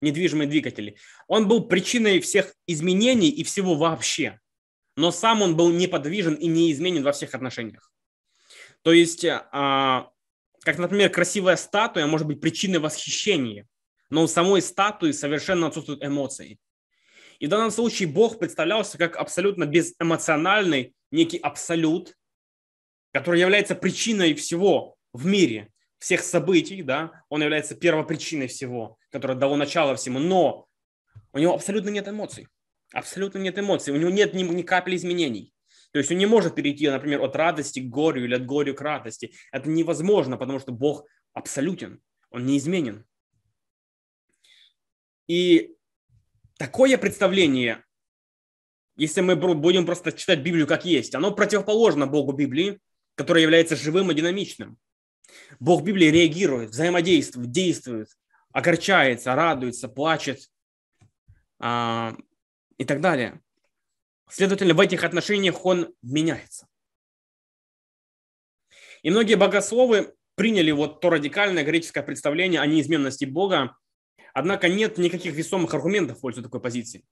недвижимые 0.02 0.48
двигатели. 0.48 0.96
Он 1.28 1.48
был 1.48 1.66
причиной 1.66 2.20
всех 2.20 2.54
изменений 2.66 3.30
и 3.30 3.44
всего 3.44 3.76
вообще. 3.76 4.40
Но 4.96 5.10
сам 5.10 5.40
он 5.40 5.56
был 5.56 5.72
неподвижен 5.72 6.34
и 6.34 6.48
неизменен 6.48 7.02
во 7.02 7.12
всех 7.12 7.34
отношениях. 7.34 7.91
То 8.82 8.92
есть, 8.92 9.24
а, 9.24 10.10
как, 10.60 10.78
например, 10.78 11.10
красивая 11.10 11.56
статуя 11.56 12.06
может 12.06 12.26
быть 12.26 12.40
причиной 12.40 12.78
восхищения, 12.78 13.66
но 14.10 14.22
у 14.22 14.26
самой 14.26 14.60
статуи 14.62 15.12
совершенно 15.12 15.68
отсутствуют 15.68 16.04
эмоции. 16.04 16.58
И 17.38 17.46
в 17.46 17.48
данном 17.48 17.70
случае 17.70 18.08
Бог 18.08 18.38
представлялся 18.38 18.98
как 18.98 19.16
абсолютно 19.16 19.66
безэмоциональный 19.66 20.94
некий 21.10 21.38
абсолют, 21.38 22.16
который 23.12 23.40
является 23.40 23.74
причиной 23.74 24.34
всего 24.34 24.96
в 25.12 25.26
мире 25.26 25.72
всех 25.98 26.22
событий, 26.22 26.82
да, 26.82 27.24
он 27.28 27.42
является 27.42 27.74
первопричиной 27.74 28.48
всего, 28.48 28.98
которая 29.10 29.36
дало 29.36 29.56
начало 29.56 29.94
всему, 29.96 30.18
но 30.18 30.66
у 31.32 31.38
него 31.38 31.54
абсолютно 31.54 31.90
нет 31.90 32.08
эмоций, 32.08 32.48
абсолютно 32.92 33.38
нет 33.38 33.58
эмоций, 33.58 33.92
у 33.92 33.96
него 33.96 34.10
нет 34.10 34.34
ни, 34.34 34.42
ни 34.42 34.62
капли 34.62 34.96
изменений. 34.96 35.52
То 35.92 35.98
есть 35.98 36.10
он 36.10 36.18
не 36.18 36.26
может 36.26 36.54
перейти, 36.54 36.88
например, 36.88 37.22
от 37.22 37.36
радости 37.36 37.80
к 37.80 37.88
горю 37.88 38.24
или 38.24 38.34
от 38.34 38.46
горю 38.46 38.74
к 38.74 38.80
радости. 38.80 39.32
Это 39.52 39.68
невозможно, 39.68 40.36
потому 40.36 40.58
что 40.58 40.72
Бог 40.72 41.06
абсолютен, 41.34 42.00
он 42.30 42.46
неизменен. 42.46 43.04
И 45.28 45.76
такое 46.56 46.96
представление, 46.96 47.84
если 48.96 49.20
мы 49.20 49.36
будем 49.36 49.86
просто 49.86 50.12
читать 50.12 50.40
Библию 50.40 50.66
как 50.66 50.84
есть, 50.84 51.14
оно 51.14 51.30
противоположно 51.30 52.06
Богу 52.06 52.32
Библии, 52.32 52.80
который 53.14 53.42
является 53.42 53.76
живым 53.76 54.10
и 54.10 54.14
динамичным. 54.14 54.78
Бог 55.60 55.82
Библии 55.82 56.06
реагирует, 56.06 56.70
взаимодействует, 56.70 57.50
действует, 57.50 58.08
огорчается, 58.52 59.34
радуется, 59.34 59.88
плачет 59.88 60.40
а, 61.58 62.16
и 62.78 62.84
так 62.84 63.00
далее. 63.00 63.40
Следовательно, 64.32 64.72
в 64.72 64.80
этих 64.80 65.04
отношениях 65.04 65.66
он 65.66 65.94
меняется. 66.00 66.66
И 69.02 69.10
многие 69.10 69.34
богословы 69.34 70.14
приняли 70.36 70.70
вот 70.70 71.02
то 71.02 71.10
радикальное 71.10 71.64
греческое 71.64 72.02
представление 72.02 72.62
о 72.62 72.66
неизменности 72.66 73.26
Бога, 73.26 73.76
однако 74.32 74.70
нет 74.70 74.96
никаких 74.96 75.34
весомых 75.34 75.74
аргументов 75.74 76.16
в 76.16 76.20
пользу 76.22 76.42
такой 76.42 76.60
позиции. 76.62 77.04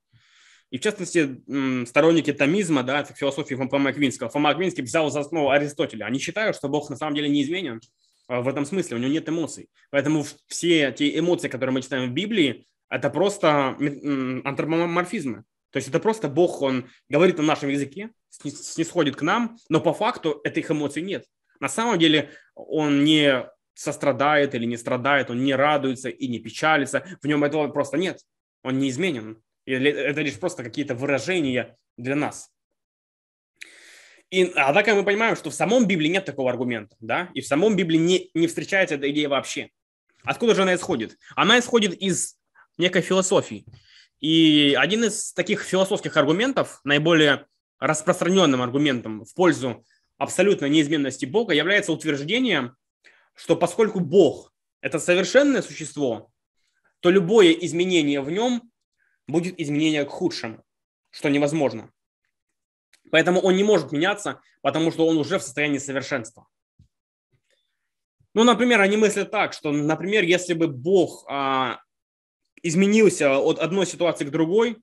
И 0.70 0.78
в 0.78 0.80
частности, 0.80 1.42
сторонники 1.84 2.32
томизма, 2.32 2.84
да, 2.84 3.04
философии 3.04 3.54
Фома 3.54 3.90
Аквинского, 3.90 4.30
Фома 4.30 4.50
Аквинский 4.50 4.82
взял 4.82 5.10
за 5.10 5.20
основу 5.20 5.50
Аристотеля. 5.50 6.06
Они 6.06 6.18
считают, 6.18 6.56
что 6.56 6.70
Бог 6.70 6.88
на 6.88 6.96
самом 6.96 7.14
деле 7.14 7.28
неизменен, 7.28 7.82
а, 8.28 8.40
в 8.40 8.48
этом 8.48 8.64
смысле, 8.64 8.96
у 8.96 9.00
него 9.00 9.12
нет 9.12 9.28
эмоций. 9.28 9.68
Поэтому 9.90 10.24
все 10.46 10.90
те 10.92 11.18
эмоции, 11.18 11.48
которые 11.48 11.74
мы 11.74 11.82
читаем 11.82 12.08
в 12.08 12.14
Библии, 12.14 12.66
это 12.88 13.10
просто 13.10 13.76
антропоморфизмы. 13.76 15.44
То 15.70 15.76
есть 15.76 15.88
это 15.88 16.00
просто 16.00 16.28
Бог, 16.28 16.62
он 16.62 16.90
говорит 17.08 17.38
на 17.38 17.44
нашем 17.44 17.68
языке, 17.68 18.10
снисходит 18.28 19.16
к 19.16 19.22
нам, 19.22 19.56
но 19.68 19.80
по 19.80 19.92
факту 19.92 20.40
этих 20.44 20.70
эмоций 20.70 21.02
нет. 21.02 21.24
На 21.60 21.68
самом 21.68 21.98
деле 21.98 22.30
он 22.54 23.04
не 23.04 23.46
сострадает 23.74 24.54
или 24.54 24.64
не 24.66 24.76
страдает, 24.76 25.30
он 25.30 25.42
не 25.44 25.54
радуется 25.54 26.08
и 26.08 26.28
не 26.28 26.38
печалится, 26.38 27.04
в 27.22 27.26
нем 27.26 27.44
этого 27.44 27.68
просто 27.68 27.96
нет. 27.96 28.20
Он 28.62 28.78
не 28.78 28.90
изменен. 28.90 29.42
Это 29.64 30.20
лишь 30.20 30.38
просто 30.38 30.62
какие-то 30.62 30.94
выражения 30.94 31.76
для 31.96 32.16
нас. 32.16 32.50
И, 34.30 34.44
однако 34.54 34.94
мы 34.94 35.04
понимаем, 35.04 35.34
что 35.34 35.50
в 35.50 35.54
самом 35.54 35.86
Библии 35.86 36.08
нет 36.08 36.24
такого 36.24 36.50
аргумента, 36.50 36.94
да, 37.00 37.30
и 37.34 37.40
в 37.40 37.46
самом 37.46 37.74
Библии 37.74 37.98
не, 37.98 38.30
не 38.34 38.46
встречается 38.46 38.94
эта 38.94 39.10
идея 39.10 39.28
вообще. 39.28 39.70
Откуда 40.24 40.54
же 40.54 40.62
она 40.62 40.74
исходит? 40.74 41.16
Она 41.34 41.58
исходит 41.58 41.94
из 41.94 42.36
некой 42.78 43.02
философии. 43.02 43.64
И 44.20 44.76
один 44.78 45.04
из 45.04 45.32
таких 45.32 45.62
философских 45.62 46.16
аргументов, 46.16 46.80
наиболее 46.84 47.46
распространенным 47.78 48.60
аргументом 48.60 49.24
в 49.24 49.34
пользу 49.34 49.84
абсолютной 50.18 50.68
неизменности 50.68 51.24
Бога 51.24 51.54
является 51.54 51.92
утверждение, 51.92 52.74
что 53.34 53.56
поскольку 53.56 54.00
Бог– 54.00 54.52
это 54.82 54.98
совершенное 54.98 55.62
существо, 55.62 56.30
то 57.00 57.10
любое 57.10 57.52
изменение 57.52 58.20
в 58.20 58.30
нем 58.30 58.70
будет 59.26 59.58
изменение 59.58 60.04
к 60.04 60.10
худшему, 60.10 60.62
что 61.08 61.30
невозможно. 61.30 61.90
Поэтому 63.10 63.40
он 63.40 63.56
не 63.56 63.64
может 63.64 63.92
меняться, 63.92 64.40
потому 64.60 64.92
что 64.92 65.06
он 65.06 65.16
уже 65.16 65.38
в 65.38 65.42
состоянии 65.42 65.78
совершенства. 65.78 66.46
Ну, 68.34 68.44
например, 68.44 68.80
они 68.80 68.96
мыслят 68.96 69.30
так, 69.30 69.54
что, 69.54 69.72
например, 69.72 70.22
если 70.22 70.54
бы 70.54 70.68
Бог 70.68 71.24
а, 71.28 71.80
изменился 72.62 73.38
от 73.38 73.58
одной 73.58 73.86
ситуации 73.86 74.24
к 74.24 74.30
другой, 74.30 74.76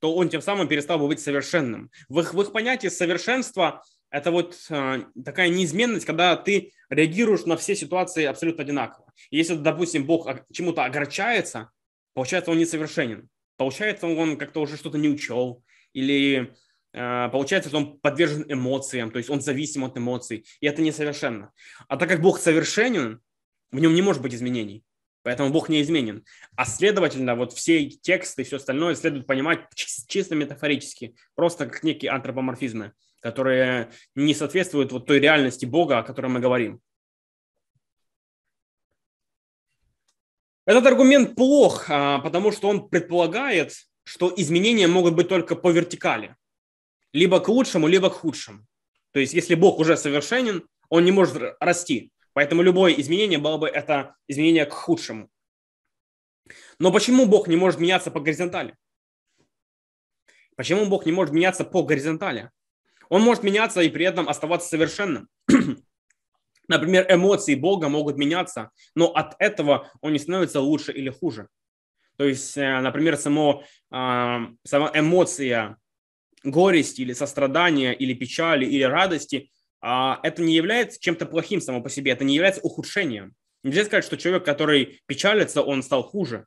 то 0.00 0.14
он 0.14 0.28
тем 0.28 0.42
самым 0.42 0.68
перестал 0.68 0.98
бы 0.98 1.08
быть 1.08 1.20
совершенным. 1.20 1.90
В 2.08 2.20
их, 2.20 2.34
в 2.34 2.40
их 2.40 2.52
понятии 2.52 2.88
совершенства– 2.88 3.82
это 4.10 4.30
вот 4.30 4.56
а, 4.70 5.00
такая 5.24 5.48
неизменность, 5.48 6.04
когда 6.04 6.36
ты 6.36 6.72
реагируешь 6.90 7.46
на 7.46 7.56
все 7.56 7.74
ситуации 7.74 8.24
абсолютно 8.24 8.62
одинаково. 8.62 9.12
Если, 9.30 9.54
допустим, 9.54 10.04
Бог 10.04 10.28
чему-то 10.52 10.84
огорчается, 10.84 11.70
получается, 12.12 12.50
он 12.50 12.58
несовершенен. 12.58 13.28
Получается, 13.56 14.06
он 14.06 14.36
как-то 14.36 14.60
уже 14.60 14.76
что-то 14.76 14.98
не 14.98 15.08
учел 15.08 15.62
или 15.92 16.52
Э, 16.94 17.28
получается, 17.30 17.68
что 17.68 17.78
он 17.78 17.98
подвержен 17.98 18.44
эмоциям, 18.48 19.10
то 19.10 19.18
есть 19.18 19.28
он 19.28 19.40
зависим 19.40 19.84
от 19.84 19.98
эмоций, 19.98 20.46
и 20.60 20.66
это 20.66 20.80
несовершенно. 20.80 21.52
А 21.88 21.96
так 21.96 22.08
как 22.08 22.22
Бог 22.22 22.38
совершенен, 22.38 23.20
в 23.72 23.80
нем 23.80 23.94
не 23.94 24.02
может 24.02 24.22
быть 24.22 24.32
изменений. 24.32 24.84
Поэтому 25.24 25.50
Бог 25.50 25.70
не 25.70 25.80
изменен. 25.80 26.22
А 26.54 26.66
следовательно, 26.66 27.34
вот 27.34 27.54
все 27.54 27.88
тексты 27.88 28.42
и 28.42 28.44
все 28.44 28.56
остальное 28.56 28.94
следует 28.94 29.26
понимать 29.26 29.60
чисто 29.74 30.34
метафорически, 30.34 31.16
просто 31.34 31.66
как 31.66 31.82
некие 31.82 32.10
антропоморфизмы, 32.10 32.92
которые 33.20 33.90
не 34.14 34.34
соответствуют 34.34 34.92
вот 34.92 35.06
той 35.06 35.20
реальности 35.20 35.64
Бога, 35.64 35.98
о 35.98 36.02
которой 36.02 36.26
мы 36.26 36.40
говорим. 36.40 36.78
Этот 40.66 40.86
аргумент 40.86 41.34
плох, 41.34 41.86
а, 41.88 42.18
потому 42.18 42.52
что 42.52 42.68
он 42.68 42.90
предполагает, 42.90 43.72
что 44.04 44.32
изменения 44.36 44.86
могут 44.86 45.14
быть 45.14 45.28
только 45.28 45.56
по 45.56 45.70
вертикали. 45.70 46.36
Либо 47.14 47.40
к 47.40 47.48
лучшему, 47.48 47.86
либо 47.86 48.10
к 48.10 48.14
худшему. 48.14 48.66
То 49.12 49.20
есть, 49.20 49.32
если 49.32 49.54
Бог 49.54 49.78
уже 49.78 49.96
совершенен, 49.96 50.68
он 50.90 51.06
не 51.06 51.12
может 51.12 51.56
расти. 51.60 52.12
Поэтому 52.34 52.62
любое 52.62 52.92
изменение 52.92 53.38
было 53.38 53.56
бы 53.56 53.68
это 53.68 54.16
изменение 54.28 54.66
к 54.66 54.72
худшему. 54.72 55.30
Но 56.78 56.92
почему 56.92 57.26
Бог 57.26 57.48
не 57.48 57.56
может 57.56 57.80
меняться 57.80 58.10
по 58.10 58.20
горизонтали? 58.20 58.76
Почему 60.56 60.86
Бог 60.86 61.06
не 61.06 61.12
может 61.12 61.32
меняться 61.32 61.64
по 61.64 61.82
горизонтали? 61.82 62.50
Он 63.08 63.22
может 63.22 63.44
меняться 63.44 63.80
и 63.80 63.88
при 63.88 64.04
этом 64.04 64.28
оставаться 64.28 64.68
совершенным. 64.68 65.28
Например, 66.68 67.06
эмоции 67.08 67.54
Бога 67.54 67.88
могут 67.88 68.16
меняться, 68.16 68.70
но 68.94 69.08
от 69.08 69.36
этого 69.38 69.90
он 70.00 70.12
не 70.12 70.18
становится 70.18 70.60
лучше 70.60 70.92
или 70.92 71.10
хуже. 71.10 71.48
То 72.16 72.24
есть, 72.24 72.56
э, 72.56 72.80
например, 72.80 73.16
само, 73.16 73.64
а, 73.90 74.46
сама 74.62 74.90
эмоция 74.94 75.76
горести 76.44 77.02
или 77.02 77.12
сострадания, 77.12 77.92
или 77.92 78.14
печали, 78.14 78.64
или 78.64 78.82
радости, 78.82 79.50
это 79.84 80.40
не 80.40 80.54
является 80.54 80.98
чем-то 80.98 81.26
плохим 81.26 81.60
само 81.60 81.82
по 81.82 81.90
себе, 81.90 82.12
это 82.12 82.24
не 82.24 82.34
является 82.34 82.62
ухудшением. 82.62 83.34
Нельзя 83.62 83.84
сказать, 83.84 84.04
что 84.04 84.16
человек, 84.16 84.44
который 84.44 85.02
печалится, 85.06 85.62
он 85.62 85.82
стал 85.82 86.02
хуже 86.02 86.46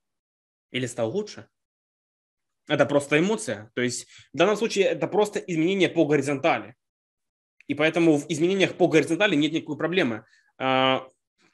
или 0.72 0.86
стал 0.86 1.12
лучше. 1.12 1.48
Это 2.68 2.86
просто 2.86 3.20
эмоция. 3.20 3.72
То 3.76 3.82
есть 3.82 4.08
в 4.34 4.38
данном 4.38 4.58
случае 4.58 4.86
это 4.86 5.08
просто 5.08 5.40
изменение 5.40 5.90
по 5.90 6.06
горизонтали. 6.06 6.76
И 7.68 7.76
поэтому 7.76 8.18
в 8.18 8.26
изменениях 8.30 8.76
по 8.76 8.88
горизонтали 8.88 9.36
нет 9.36 9.52
никакой 9.52 9.78
проблемы. 9.78 10.26
А, 10.58 11.08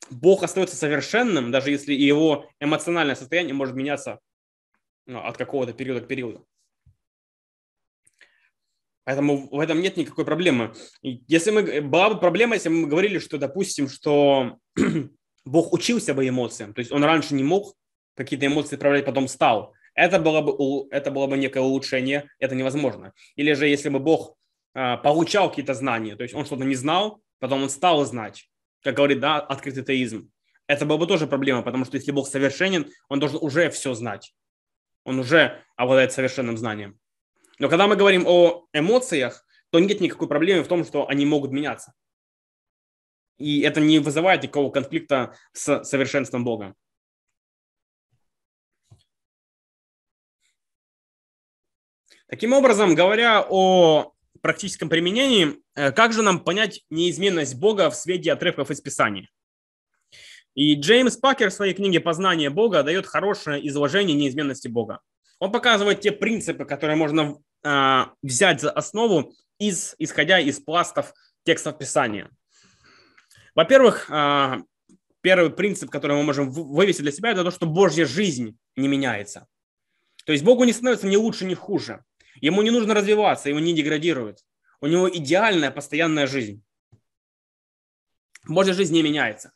Бог 0.10 0.44
остается 0.44 0.76
совершенным, 0.76 1.52
даже 1.52 1.72
если 1.72 1.94
его 1.94 2.50
эмоциональное 2.60 3.16
состояние 3.16 3.54
может 3.54 3.76
меняться 3.76 4.20
ну, 5.06 5.20
от 5.20 5.38
какого-то 5.38 5.74
периода 5.74 6.02
к 6.02 6.08
периоду. 6.08 6.48
Поэтому 9.06 9.50
в 9.50 9.60
этом 9.60 9.82
нет 9.82 9.98
никакой 9.98 10.26
проблемы. 10.26 10.74
Если 11.02 11.52
мы, 11.52 11.82
была 11.82 12.10
бы 12.10 12.20
проблема, 12.20 12.56
если 12.56 12.70
мы 12.70 12.88
говорили, 12.88 13.20
что, 13.20 13.38
допустим, 13.38 13.90
что 13.90 14.58
Бог 15.46 15.74
учился 15.74 16.14
бы 16.14 16.28
эмоциям, 16.28 16.74
то 16.74 16.80
есть 16.80 16.92
он 16.92 17.04
раньше 17.04 17.34
не 17.34 17.44
мог 17.44 17.76
какие-то 18.16 18.46
эмоции 18.46 18.78
проявлять, 18.78 19.06
потом 19.06 19.28
стал. 19.28 19.74
Это 19.96 20.20
было 20.20 20.42
бы, 20.42 20.88
это 20.92 21.12
было 21.12 21.28
бы 21.28 21.38
некое 21.38 21.60
улучшение, 21.60 22.30
это 22.40 22.56
невозможно. 22.56 23.14
Или 23.36 23.54
же 23.54 23.68
если 23.68 23.90
бы 23.90 24.00
Бог 24.00 24.36
а, 24.74 24.98
получал 24.98 25.50
какие-то 25.50 25.74
знания, 25.74 26.16
то 26.16 26.24
есть 26.24 26.34
он 26.34 26.46
что-то 26.46 26.64
не 26.64 26.76
знал, 26.76 27.22
потом 27.40 27.64
он 27.64 27.70
стал 27.70 28.04
знать, 28.06 28.50
как 28.82 28.96
говорит, 28.96 29.20
да, 29.20 29.40
открытый 29.40 29.84
теизм. 29.84 30.32
Это 30.68 30.86
была 30.86 30.98
бы 30.98 31.08
тоже 31.08 31.28
проблема, 31.28 31.62
потому 31.62 31.86
что 31.86 31.98
если 31.98 32.12
Бог 32.12 32.28
совершенен, 32.28 32.90
он 33.10 33.20
должен 33.20 33.38
уже 33.42 33.70
все 33.70 33.94
знать. 33.94 34.34
Он 35.04 35.20
уже 35.20 35.62
обладает 35.76 36.14
совершенным 36.14 36.58
знанием. 36.58 36.98
Но 37.60 37.70
когда 37.70 37.88
мы 37.88 37.96
говорим 37.96 38.26
о 38.28 38.68
эмоциях, 38.74 39.46
то 39.70 39.80
нет 39.80 40.02
никакой 40.02 40.28
проблемы 40.28 40.64
в 40.64 40.68
том, 40.68 40.84
что 40.86 41.08
они 41.08 41.26
могут 41.26 41.52
меняться. 41.52 41.94
И 43.38 43.62
это 43.62 43.82
не 43.82 44.00
вызывает 44.00 44.44
никакого 44.44 44.72
конфликта 44.72 45.36
с 45.54 45.84
совершенством 45.84 46.44
Бога. 46.44 46.76
Таким 52.28 52.54
образом, 52.54 52.96
говоря 52.96 53.46
о 53.48 54.14
практическом 54.42 54.90
применении, 54.90 55.62
э, 55.76 55.92
как 55.92 56.14
же 56.14 56.22
нам 56.22 56.44
понять 56.44 56.84
неизменность 56.90 57.56
Бога 57.56 57.90
в 57.90 57.96
свете 57.96 58.34
отрывков 58.34 58.72
из 58.72 58.82
Писания? 58.82 59.30
И 60.56 60.76
Джеймс 60.76 61.18
Пакер 61.18 61.50
в 61.50 61.54
своей 61.54 61.74
книге 61.74 62.00
«Познание 62.00 62.50
Бога» 62.50 62.84
дает 62.84 63.08
хорошее 63.08 63.68
изложение 63.68 64.16
неизменности 64.16 64.68
Бога. 64.68 65.02
Он 65.40 65.52
показывает 65.52 66.02
те 66.02 66.12
принципы, 66.12 66.66
которые 66.66 66.96
можно 66.96 67.38
э, 67.64 68.06
взять 68.22 68.62
за 68.62 68.72
основу, 68.72 69.34
из, 69.60 69.96
исходя 69.98 70.40
из 70.40 70.60
пластов 70.60 71.14
текстов 71.44 71.78
Писания. 71.78 72.30
Во-первых, 73.56 74.10
э, 74.10 74.58
первый 75.22 75.52
принцип, 75.52 75.90
который 75.90 76.18
мы 76.18 76.24
можем 76.24 76.52
вывести 76.52 77.02
для 77.02 77.12
себя, 77.12 77.32
это 77.32 77.44
то, 77.44 77.52
что 77.52 77.66
Божья 77.66 78.06
жизнь 78.06 78.58
не 78.76 78.88
меняется. 78.88 79.48
То 80.26 80.32
есть 80.32 80.44
Богу 80.44 80.64
не 80.64 80.74
становится 80.74 81.08
ни 81.08 81.16
лучше, 81.16 81.46
ни 81.46 81.54
хуже. 81.54 82.04
Ему 82.42 82.62
не 82.62 82.72
нужно 82.72 82.94
развиваться, 82.94 83.50
его 83.50 83.60
не 83.60 83.74
деградирует. 83.74 84.40
У 84.82 84.88
него 84.88 85.10
идеальная 85.10 85.72
постоянная 85.72 86.28
жизнь. 86.28 86.64
Божья 88.46 88.74
жизнь 88.74 88.94
не 88.94 89.04
меняется. 89.04 89.54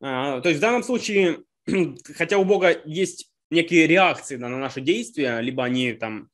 А, 0.00 0.40
то 0.40 0.48
есть 0.48 0.58
в 0.58 0.62
данном 0.62 0.82
случае, 0.82 1.44
хотя 2.14 2.38
у 2.38 2.44
Бога 2.44 2.80
есть 2.84 3.29
некие 3.50 3.86
реакции 3.86 4.36
на 4.36 4.48
наши 4.48 4.80
действия, 4.80 5.40
либо 5.40 5.64
они 5.64 5.92
там 5.92 6.28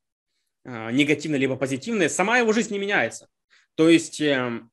а, 0.64 0.90
негативные, 0.90 1.40
либо 1.40 1.56
позитивные, 1.56 2.08
сама 2.08 2.38
его 2.38 2.52
жизнь 2.52 2.72
не 2.72 2.78
меняется. 2.78 3.28
То 3.74 3.88
есть 3.88 4.20
эм, 4.20 4.70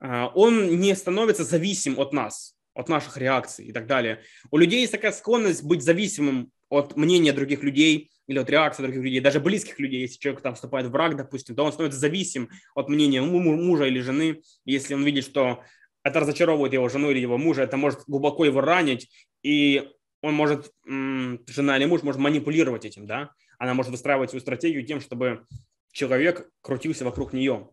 а, 0.00 0.28
он 0.34 0.80
не 0.80 0.94
становится 0.94 1.44
зависим 1.44 1.98
от 1.98 2.12
нас, 2.12 2.56
от 2.74 2.88
наших 2.88 3.16
реакций 3.16 3.66
и 3.66 3.72
так 3.72 3.86
далее. 3.86 4.22
У 4.50 4.58
людей 4.58 4.80
есть 4.80 4.92
такая 4.92 5.12
склонность 5.12 5.62
быть 5.62 5.82
зависимым 5.82 6.52
от 6.68 6.96
мнения 6.96 7.32
других 7.32 7.62
людей, 7.62 8.10
или 8.30 8.38
от 8.38 8.48
реакции 8.48 8.84
других 8.84 9.02
людей, 9.02 9.20
даже 9.20 9.40
близких 9.40 9.80
людей, 9.80 10.02
если 10.02 10.18
человек 10.20 10.40
там 10.40 10.54
вступает 10.54 10.86
в 10.86 10.92
брак, 10.92 11.16
допустим, 11.16 11.56
то 11.56 11.64
он 11.64 11.72
становится 11.72 11.98
зависим 11.98 12.48
от 12.76 12.88
мнения 12.88 13.20
мужа 13.22 13.86
или 13.86 13.98
жены. 13.98 14.42
Если 14.64 14.94
он 14.94 15.02
видит, 15.02 15.24
что 15.24 15.64
это 16.04 16.20
разочаровывает 16.20 16.72
его 16.72 16.88
жену 16.88 17.10
или 17.10 17.18
его 17.18 17.38
мужа, 17.38 17.62
это 17.62 17.76
может 17.76 18.04
глубоко 18.06 18.44
его 18.44 18.60
ранить, 18.60 19.10
и 19.42 19.90
он 20.22 20.34
может, 20.34 20.72
жена 20.84 21.76
или 21.76 21.86
муж 21.86 22.02
может 22.02 22.20
манипулировать 22.20 22.84
этим, 22.84 23.06
да, 23.06 23.30
она 23.58 23.74
может 23.74 23.92
выстраивать 23.92 24.30
свою 24.30 24.40
стратегию 24.40 24.84
тем, 24.86 25.00
чтобы 25.00 25.46
человек 25.92 26.48
крутился 26.62 27.04
вокруг 27.04 27.32
нее. 27.32 27.68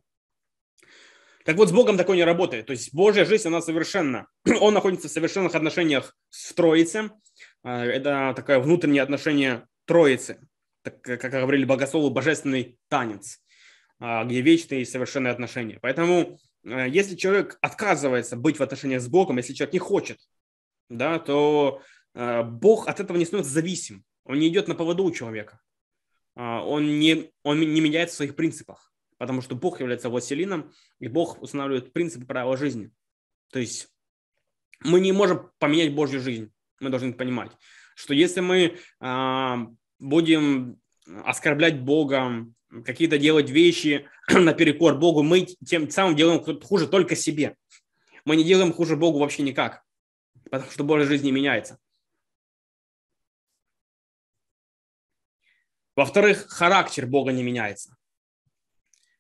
Так 1.48 1.56
вот, 1.56 1.70
с 1.70 1.72
Богом 1.72 1.96
такое 1.96 2.18
не 2.18 2.26
работает. 2.26 2.66
То 2.66 2.72
есть 2.72 2.94
Божья 2.94 3.24
жизнь, 3.24 3.48
она 3.48 3.62
совершенна. 3.62 4.28
Он 4.60 4.74
находится 4.74 5.08
в 5.08 5.12
совершенных 5.12 5.56
отношениях 5.56 6.14
с 6.30 6.54
Троицей. 6.54 7.10
А, 7.64 7.86
это 7.86 8.34
такое 8.36 8.60
внутреннее 8.60 9.02
отношение 9.02 9.66
Троицы, 9.86 10.42
так, 10.82 11.02
как 11.02 11.32
говорили 11.32 11.64
богословы, 11.64 12.10
божественный 12.10 12.78
танец, 12.90 13.40
а, 14.02 14.26
где 14.26 14.42
вечные 14.42 14.82
и 14.82 14.86
совершенные 14.86 15.32
отношения. 15.32 15.80
Поэтому, 15.82 16.38
э, 16.66 16.90
если 16.90 17.16
человек 17.16 17.58
отказывается 17.62 18.36
быть 18.36 18.60
в 18.60 18.64
отношениях 18.64 19.02
с 19.02 19.08
Богом, 19.08 19.38
если 19.38 19.54
человек 19.54 19.72
не 19.72 19.80
хочет, 19.80 20.20
да, 20.90 21.18
то 21.18 21.82
Бог 22.44 22.88
от 22.88 23.00
этого 23.00 23.18
не 23.18 23.26
становится 23.26 23.54
зависим. 23.54 24.04
Он 24.24 24.40
не 24.40 24.48
идет 24.48 24.68
на 24.68 24.76
поводу 24.76 25.04
у 25.04 25.12
человека. 25.12 25.62
А, 26.36 26.64
он 26.64 27.00
не, 27.00 27.32
он 27.44 27.60
не 27.60 27.82
меняет 27.82 28.10
в 28.10 28.14
своих 28.14 28.36
принципах, 28.36 28.92
потому 29.18 29.42
что 29.42 29.56
Бог 29.56 29.80
является 29.80 30.10
властелином, 30.10 30.72
и 31.00 31.08
Бог 31.08 31.42
устанавливает 31.42 31.94
принципы 31.94 32.26
правила 32.26 32.58
жизни. 32.58 32.92
То 33.52 33.60
есть 33.60 33.90
мы 34.82 35.00
не 35.00 35.12
можем 35.12 35.52
поменять 35.60 35.94
Божью 35.94 36.20
жизнь, 36.20 36.52
мы 36.80 36.90
должны 36.90 37.14
понимать 37.14 37.52
что 37.98 38.14
если 38.14 38.42
мы 38.42 38.78
а, 39.00 39.68
будем 39.98 40.80
оскорблять 41.26 41.82
Бога, 41.82 42.46
какие-то 42.86 43.18
делать 43.18 43.50
вещи 43.50 44.08
наперекор 44.30 45.00
Богу, 45.00 45.24
мы 45.24 45.48
тем 45.66 45.90
самым 45.90 46.16
делаем 46.16 46.40
хуже 46.62 46.88
только 46.88 47.16
себе. 47.16 47.56
Мы 48.24 48.36
не 48.36 48.44
делаем 48.44 48.72
хуже 48.72 48.96
Богу 48.96 49.18
вообще 49.18 49.42
никак, 49.42 49.84
потому 50.52 50.70
что 50.70 50.84
Божья 50.84 51.08
жизнь 51.08 51.26
не 51.26 51.32
меняется. 51.32 51.80
Во-вторых, 55.98 56.46
характер 56.48 57.08
Бога 57.08 57.32
не 57.32 57.42
меняется. 57.42 57.98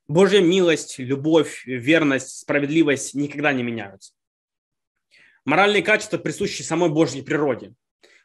Божья 0.07 0.41
милость, 0.41 0.99
любовь, 0.99 1.65
верность, 1.65 2.37
справедливость 2.37 3.15
никогда 3.15 3.51
не 3.51 3.63
меняются. 3.63 4.13
Моральные 5.43 5.81
качества 5.81 6.19
присущи 6.19 6.61
самой 6.61 6.91
Божьей 6.91 7.23
природе. 7.23 7.73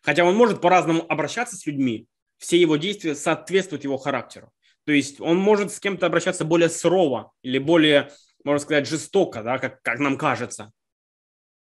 Хотя 0.03 0.25
он 0.25 0.37
может 0.37 0.61
по-разному 0.61 1.11
обращаться 1.11 1.57
с 1.57 1.65
людьми, 1.65 2.07
все 2.37 2.61
его 2.61 2.77
действия 2.77 3.15
соответствуют 3.15 3.85
его 3.85 3.97
характеру. 3.97 4.53
То 4.85 4.93
есть 4.93 5.19
он 5.19 5.39
может 5.39 5.73
с 5.73 5.81
кем-то 5.81 6.05
обращаться 6.05 6.45
более 6.45 6.69
сурово 6.69 7.33
или 7.41 7.59
более, 7.59 8.11
можно 8.45 8.59
сказать, 8.59 8.87
жестоко, 8.87 9.43
да, 9.43 9.57
как, 9.59 9.81
как 9.81 9.99
нам 9.99 10.19
кажется. 10.19 10.73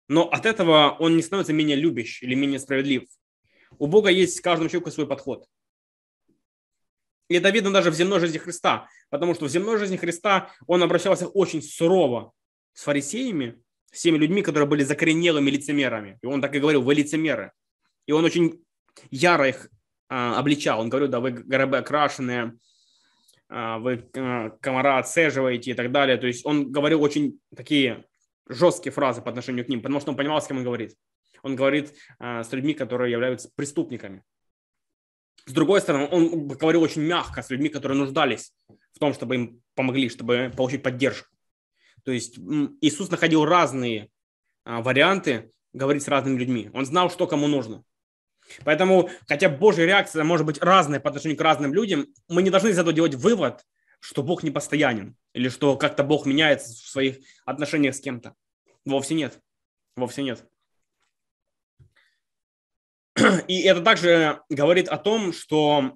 Но 0.07 0.29
от 0.29 0.45
этого 0.45 0.95
он 0.99 1.15
не 1.15 1.23
становится 1.23 1.53
менее 1.53 1.75
любящ 1.75 2.21
или 2.21 2.35
менее 2.35 2.59
справедлив. 2.59 3.05
У 3.79 3.87
Бога 3.87 4.09
есть 4.11 4.41
каждому 4.41 4.69
человеку 4.69 4.91
свой 4.91 5.07
подход. 5.07 5.47
И 7.29 7.35
это 7.35 7.49
видно 7.49 7.71
даже 7.71 7.91
в 7.91 7.95
земной 7.95 8.19
жизни 8.19 8.37
Христа, 8.37 8.87
потому 9.09 9.33
что 9.33 9.45
в 9.45 9.49
земной 9.49 9.77
жизни 9.77 9.97
Христа 9.97 10.51
он 10.65 10.81
обращался 10.81 11.27
очень 11.27 11.61
сурово 11.61 12.31
с 12.73 12.83
фарисеями, 12.83 13.61
с 13.91 14.01
теми 14.01 14.17
людьми, 14.17 14.41
которые 14.41 14.67
были 14.67 14.83
закоренелыми 14.83 15.49
лицемерами. 15.49 16.19
И 16.21 16.25
он 16.25 16.41
так 16.41 16.55
и 16.55 16.59
говорил, 16.59 16.81
вы 16.81 16.93
лицемеры. 16.93 17.51
И 18.05 18.11
он 18.11 18.23
очень 18.23 18.63
яро 19.11 19.49
их 19.49 19.69
а, 20.09 20.39
обличал. 20.39 20.79
Он 20.79 20.89
говорил, 20.89 21.09
да, 21.09 21.19
вы 21.19 21.31
гробы 21.31 21.77
окрашенные, 21.77 22.53
а, 23.49 23.79
вы 23.79 24.09
а, 24.15 24.51
комара 24.61 24.99
отцеживаете 24.99 25.71
и 25.71 25.73
так 25.73 25.91
далее. 25.91 26.17
То 26.17 26.27
есть 26.27 26.45
он 26.45 26.71
говорил 26.71 27.01
очень 27.01 27.39
такие 27.55 28.05
жесткие 28.47 28.93
фразы 28.93 29.21
по 29.21 29.29
отношению 29.29 29.65
к 29.65 29.69
ним, 29.69 29.81
потому 29.81 29.99
что 29.99 30.11
он 30.11 30.17
понимал, 30.17 30.41
с 30.41 30.47
кем 30.47 30.57
он 30.57 30.63
говорит. 30.63 30.95
Он 31.43 31.55
говорит 31.55 31.93
а, 32.19 32.43
с 32.43 32.51
людьми, 32.51 32.73
которые 32.73 33.11
являются 33.11 33.49
преступниками. 33.55 34.23
С 35.47 35.53
другой 35.53 35.79
стороны, 35.79 36.09
он 36.11 36.47
говорил 36.49 36.81
очень 36.81 37.01
мягко 37.01 37.41
с 37.41 37.49
людьми, 37.49 37.69
которые 37.69 37.97
нуждались 37.97 38.53
в 38.93 38.99
том, 38.99 39.13
чтобы 39.13 39.35
им 39.35 39.61
помогли, 39.75 40.09
чтобы 40.09 40.51
получить 40.55 40.83
поддержку. 40.83 41.29
То 42.03 42.11
есть 42.11 42.37
Иисус 42.81 43.09
находил 43.09 43.45
разные 43.45 44.09
а, 44.65 44.81
варианты 44.81 45.51
говорить 45.71 46.03
с 46.03 46.09
разными 46.09 46.37
людьми. 46.37 46.69
Он 46.73 46.85
знал, 46.85 47.09
что 47.09 47.27
кому 47.27 47.47
нужно. 47.47 47.83
Поэтому, 48.65 49.09
хотя 49.25 49.49
Божья 49.49 49.85
реакция 49.85 50.23
может 50.25 50.45
быть 50.45 50.61
разная 50.61 50.99
по 50.99 51.09
отношению 51.09 51.37
к 51.37 51.41
разным 51.41 51.73
людям, 51.73 52.07
мы 52.27 52.43
не 52.43 52.49
должны 52.49 52.69
из 52.69 52.77
этого 52.77 52.93
делать 52.93 53.15
вывод, 53.15 53.65
что 53.99 54.23
Бог 54.23 54.43
не 54.43 54.51
постоянен 54.51 55.15
или 55.33 55.47
что 55.47 55.77
как-то 55.77 56.03
Бог 56.03 56.25
меняется 56.25 56.73
в 56.73 56.89
своих 56.89 57.19
отношениях 57.45 57.95
с 57.95 58.01
кем-то. 58.01 58.35
Вовсе 58.85 59.15
нет. 59.15 59.39
Вовсе 59.95 60.23
нет. 60.23 60.45
И 63.47 63.61
это 63.63 63.81
также 63.81 64.41
говорит 64.49 64.87
о 64.87 64.97
том, 64.97 65.33
что 65.33 65.93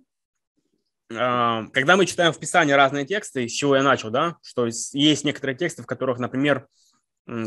а, 1.13 1.65
когда 1.73 1.97
мы 1.97 2.05
читаем 2.05 2.33
в 2.33 2.39
Писании 2.39 2.73
разные 2.73 3.05
тексты, 3.05 3.47
с 3.47 3.51
чего 3.51 3.75
я 3.75 3.83
начал, 3.83 4.09
да, 4.09 4.37
что 4.43 4.65
есть 4.65 5.25
некоторые 5.25 5.55
тексты, 5.55 5.83
в 5.83 5.87
которых, 5.87 6.19
например, 6.19 6.67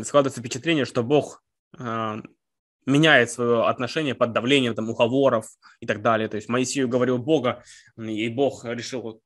складывается 0.03 0.39
впечатление, 0.39 0.85
что 0.85 1.03
Бог 1.03 1.43
а, 1.77 2.21
меняет 2.85 3.31
свое 3.31 3.65
отношение 3.67 4.15
под 4.15 4.31
давлением 4.31 4.75
там, 4.75 4.89
уговоров 4.89 5.47
и 5.79 5.85
так 5.85 6.01
далее. 6.01 6.27
То 6.27 6.35
есть 6.35 6.49
Моисею 6.49 6.87
говорил 6.87 7.17
Бога, 7.17 7.63
и 7.97 8.29
Бог 8.29 8.63
решил, 8.65 9.21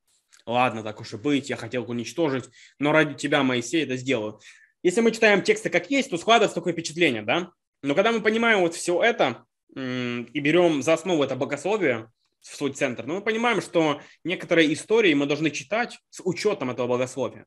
ладно, 0.45 0.83
так 0.83 0.99
уж 1.01 1.13
и 1.13 1.17
быть, 1.17 1.49
я 1.49 1.57
хотел 1.57 1.89
уничтожить, 1.89 2.49
но 2.79 2.91
ради 2.91 3.15
тебя, 3.15 3.43
Моисей, 3.43 3.83
это 3.83 3.97
сделаю. 3.97 4.39
Если 4.81 5.01
мы 5.01 5.11
читаем 5.11 5.41
тексты 5.41 5.69
как 5.69 5.91
есть, 5.91 6.09
то 6.09 6.17
складывается 6.17 6.55
такое 6.55 6.73
впечатление, 6.73 7.21
да? 7.21 7.51
Но 7.81 7.95
когда 7.95 8.11
мы 8.11 8.21
понимаем 8.21 8.61
вот 8.61 8.75
все 8.75 9.01
это 9.01 9.45
и 9.75 10.39
берем 10.39 10.81
за 10.81 10.93
основу 10.93 11.23
это 11.23 11.35
богословие 11.35 12.11
в 12.41 12.55
свой 12.55 12.71
центр, 12.73 13.05
ну, 13.05 13.15
мы 13.15 13.21
понимаем, 13.21 13.61
что 13.61 14.01
некоторые 14.23 14.73
истории 14.73 15.13
мы 15.13 15.25
должны 15.25 15.51
читать 15.51 15.99
с 16.09 16.21
учетом 16.23 16.71
этого 16.71 16.87
богословия. 16.87 17.45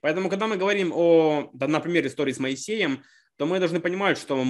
Поэтому, 0.00 0.28
когда 0.28 0.46
мы 0.46 0.56
говорим 0.56 0.92
о, 0.94 1.50
да, 1.54 1.66
например, 1.68 2.06
истории 2.06 2.32
с 2.32 2.38
Моисеем, 2.38 3.02
то 3.36 3.46
мы 3.46 3.58
должны 3.58 3.80
понимать, 3.80 4.18
что 4.18 4.44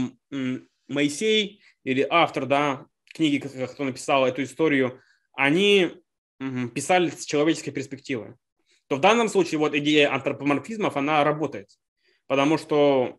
Моисей 0.88 1.62
или 1.84 2.06
автор 2.08 2.46
да, 2.46 2.86
книги, 3.14 3.38
кто 3.38 3.84
написал 3.84 4.26
эту 4.26 4.42
историю, 4.42 5.00
они 5.32 5.92
писали 6.74 7.10
с 7.10 7.24
человеческой 7.24 7.70
перспективы. 7.70 8.36
То 8.88 8.96
в 8.96 9.00
данном 9.00 9.28
случае 9.28 9.58
вот 9.58 9.74
идея 9.74 10.12
антропоморфизмов, 10.12 10.96
она 10.96 11.24
работает. 11.24 11.70
Потому 12.26 12.58
что 12.58 13.18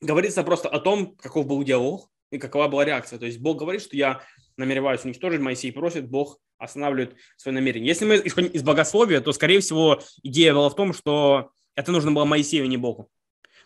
говорится 0.00 0.42
просто 0.42 0.68
о 0.68 0.80
том, 0.80 1.14
каков 1.16 1.46
был 1.46 1.62
диалог 1.62 2.10
и 2.32 2.38
какова 2.38 2.66
была 2.66 2.84
реакция. 2.84 3.18
То 3.18 3.26
есть 3.26 3.38
Бог 3.38 3.58
говорит, 3.58 3.82
что 3.82 3.96
я 3.96 4.22
намереваюсь 4.56 5.04
уничтожить, 5.04 5.40
Моисей 5.40 5.70
просит, 5.70 6.08
Бог 6.08 6.38
останавливает 6.58 7.14
свое 7.36 7.54
намерение. 7.54 7.88
Если 7.88 8.04
мы 8.04 8.20
исходим 8.24 8.48
из 8.48 8.62
богословия, 8.62 9.20
то, 9.20 9.32
скорее 9.32 9.60
всего, 9.60 10.00
идея 10.22 10.54
была 10.54 10.70
в 10.70 10.74
том, 10.74 10.94
что 10.94 11.50
это 11.76 11.92
нужно 11.92 12.10
было 12.10 12.24
Моисею, 12.24 12.64
а 12.64 12.66
не 12.66 12.78
Богу. 12.78 13.08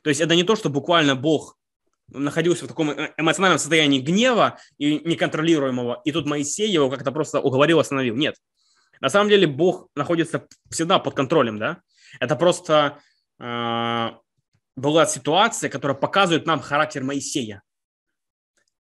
То 0.02 0.10
есть 0.10 0.20
это 0.20 0.34
не 0.34 0.44
то, 0.44 0.56
что 0.56 0.68
буквально 0.68 1.14
Бог 1.14 1.56
находился 2.08 2.64
в 2.64 2.68
таком 2.68 2.90
э, 2.90 3.12
эмоциональном 3.16 3.58
состоянии 3.58 4.00
гнева 4.00 4.58
и 4.78 4.98
неконтролируемого, 4.98 6.02
и 6.04 6.12
тут 6.12 6.26
Моисей 6.26 6.70
его 6.70 6.90
как-то 6.90 7.12
просто 7.12 7.40
уговорил, 7.40 7.78
остановил. 7.78 8.16
Нет. 8.16 8.36
На 9.00 9.08
самом 9.08 9.28
деле 9.28 9.46
Бог 9.46 9.88
находится 9.94 10.46
всегда 10.70 10.98
под 10.98 11.14
контролем, 11.14 11.58
да? 11.58 11.78
Это 12.18 12.34
просто 12.34 12.98
э, 13.38 14.10
была 14.76 15.06
ситуация, 15.06 15.70
которая 15.70 15.96
показывает 15.96 16.46
нам 16.46 16.60
характер 16.60 17.04
Моисея. 17.04 17.62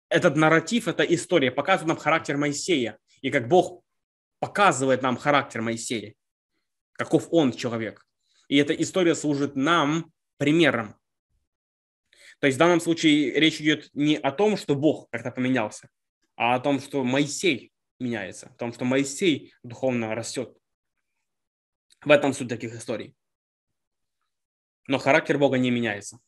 Этот 0.10 0.36
нарратив, 0.36 0.88
эта 0.88 1.04
история 1.04 1.52
показывает 1.52 1.88
нам 1.88 1.98
характер 1.98 2.38
Моисея. 2.38 2.98
И 3.22 3.30
как 3.30 3.48
Бог 3.48 3.84
показывает 4.40 5.02
нам 5.02 5.18
характер 5.18 5.62
Моисея. 5.62 6.16
Каков 6.94 7.28
он 7.32 7.54
человек. 7.54 8.06
И 8.48 8.58
эта 8.58 8.74
история 8.74 9.16
служит 9.16 9.56
нам 9.56 10.12
примером. 10.38 10.96
То 12.40 12.48
есть 12.48 12.56
в 12.56 12.60
данном 12.60 12.80
случае 12.80 13.32
речь 13.40 13.62
идет 13.62 13.90
не 13.94 14.18
о 14.18 14.32
том, 14.32 14.58
что 14.58 14.76
Бог 14.76 15.10
как-то 15.10 15.30
поменялся, 15.30 15.90
а 16.36 16.56
о 16.56 16.60
том, 16.60 16.80
что 16.80 17.04
Моисей 17.04 17.72
меняется, 18.00 18.48
о 18.48 18.54
том, 18.54 18.74
что 18.74 18.86
Моисей 18.86 19.54
духовно 19.62 20.16
растет. 20.16 20.58
В 22.02 22.12
этом 22.12 22.34
суть 22.34 22.48
таких 22.48 22.74
историй. 22.74 23.14
Но 24.88 24.98
характер 24.98 25.38
Бога 25.38 25.58
не 25.58 25.70
меняется. 25.70 26.20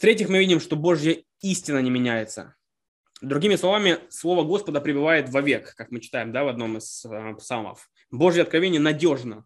В-третьих, 0.00 0.30
мы 0.30 0.38
видим, 0.38 0.60
что 0.60 0.76
Божья 0.76 1.22
истина 1.42 1.76
не 1.80 1.90
меняется. 1.90 2.54
Другими 3.20 3.56
словами, 3.56 3.98
Слово 4.08 4.44
Господа 4.44 4.80
пребывает 4.80 5.28
вовек, 5.28 5.74
как 5.74 5.90
мы 5.90 6.00
читаем 6.00 6.32
да, 6.32 6.42
в 6.42 6.48
одном 6.48 6.78
из 6.78 7.04
э, 7.04 7.34
псалмов. 7.34 7.90
Божье 8.10 8.42
откровение 8.42 8.80
надежно, 8.80 9.44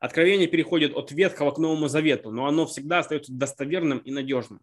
Откровение 0.00 0.48
переходит 0.48 0.94
от 0.96 1.12
Ветхого 1.12 1.50
к 1.50 1.58
Новому 1.58 1.88
Завету, 1.88 2.30
но 2.30 2.46
оно 2.46 2.64
всегда 2.64 3.00
остается 3.00 3.30
достоверным 3.30 3.98
и 3.98 4.10
надежным. 4.10 4.62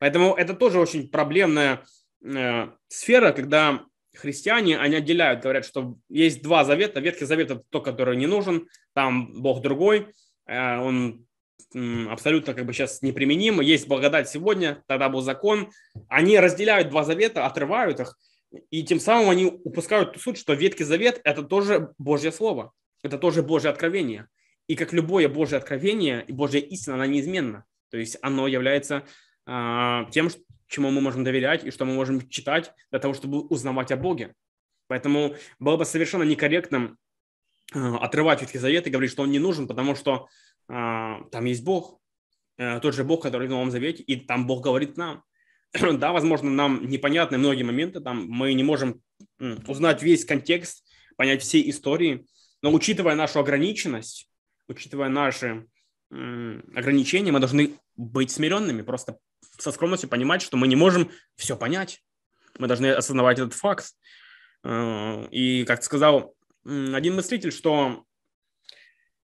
Поэтому 0.00 0.34
это 0.34 0.54
тоже 0.54 0.80
очень 0.80 1.08
проблемная 1.08 1.84
э, 2.24 2.70
сфера, 2.88 3.30
когда 3.30 3.84
христиане, 4.12 4.80
они 4.80 4.96
отделяют, 4.96 5.42
говорят, 5.42 5.64
что 5.64 5.98
есть 6.08 6.42
два 6.42 6.64
завета. 6.64 6.98
Ветхий 6.98 7.26
завет– 7.26 7.50
это 7.52 7.62
тот, 7.70 7.84
который 7.84 8.16
не 8.16 8.26
нужен, 8.26 8.68
там 8.92 9.40
Бог 9.40 9.62
другой, 9.62 10.08
э, 10.46 10.78
он 10.78 11.26
абсолютно 11.72 12.54
как 12.54 12.64
бы 12.66 12.72
сейчас 12.72 13.02
неприменим. 13.02 13.60
Есть 13.60 13.88
благодать 13.88 14.28
сегодня, 14.28 14.82
тогда 14.86 15.08
был 15.08 15.20
закон. 15.20 15.70
Они 16.08 16.38
разделяют 16.38 16.88
два 16.90 17.04
завета, 17.04 17.46
отрывают 17.46 18.00
их, 18.00 18.16
и 18.70 18.82
тем 18.82 19.00
самым 19.00 19.30
они 19.30 19.46
упускают 19.46 20.14
ту 20.14 20.20
суть, 20.20 20.38
что 20.38 20.54
Ветхий 20.54 20.84
Завет– 20.84 21.20
это 21.24 21.42
тоже 21.42 21.92
Божье 21.98 22.32
Слово, 22.32 22.72
это 23.02 23.18
тоже 23.18 23.42
Божье 23.42 23.70
откровение. 23.70 24.28
И 24.68 24.74
как 24.76 24.92
любое 24.92 25.28
Божье 25.28 25.58
откровение 25.58 26.24
и 26.26 26.32
Божья 26.32 26.60
истина, 26.60 26.94
она 26.94 27.06
неизменна. 27.06 27.64
То 27.90 27.98
есть 27.98 28.18
оно 28.20 28.48
является 28.48 29.04
э, 29.46 30.04
тем, 30.10 30.28
чему 30.66 30.90
мы 30.90 31.00
можем 31.00 31.22
доверять 31.22 31.64
и 31.64 31.70
что 31.70 31.84
мы 31.84 31.94
можем 31.94 32.28
читать 32.28 32.72
для 32.90 32.98
того, 32.98 33.14
чтобы 33.14 33.40
узнавать 33.42 33.92
о 33.92 33.96
Боге. 33.96 34.34
Поэтому 34.88 35.36
было 35.58 35.76
бы 35.76 35.84
совершенно 35.84 36.24
некорректным 36.24 36.98
э, 37.74 37.78
отрывать 37.78 38.40
Ветхий 38.40 38.58
Завет 38.58 38.86
и 38.86 38.90
говорить, 38.90 39.12
что 39.12 39.22
он 39.22 39.30
не 39.30 39.38
нужен, 39.38 39.68
потому 39.68 39.94
что 39.94 40.28
там 40.68 41.44
есть 41.44 41.64
Бог, 41.64 42.00
э, 42.58 42.80
тот 42.80 42.94
же 42.94 43.04
Бог, 43.04 43.22
который 43.22 43.48
в 43.48 43.50
Новом 43.50 43.70
Завете, 43.70 44.02
и 44.02 44.16
там 44.16 44.46
Бог 44.46 44.62
говорит 44.62 44.96
нам. 44.96 45.22
да, 45.72 46.12
возможно, 46.12 46.50
нам 46.50 46.86
непонятны 46.88 47.38
многие 47.38 47.62
моменты, 47.62 48.00
там 48.00 48.26
мы 48.28 48.54
не 48.54 48.62
можем 48.62 49.02
узнать 49.66 50.02
весь 50.02 50.24
контекст, 50.24 50.84
понять 51.16 51.42
все 51.42 51.68
истории, 51.68 52.26
но 52.62 52.72
учитывая 52.72 53.14
нашу 53.14 53.40
ограниченность, 53.40 54.28
учитывая 54.68 55.08
наши 55.08 55.66
ограничения, 56.10 57.32
мы 57.32 57.40
должны 57.40 57.78
быть 57.96 58.30
смиренными, 58.30 58.82
просто 58.82 59.18
со 59.58 59.72
скромностью 59.72 60.08
понимать, 60.08 60.42
что 60.42 60.56
мы 60.56 60.68
не 60.68 60.76
можем 60.76 61.10
все 61.36 61.56
понять. 61.56 62.02
Мы 62.58 62.68
должны 62.68 62.92
осознавать 62.92 63.38
этот 63.38 63.54
факт. 63.54 63.86
Э, 64.64 65.26
и, 65.30 65.64
как 65.64 65.82
сказал 65.82 66.34
один 66.64 67.14
мыслитель, 67.14 67.52
что 67.52 68.04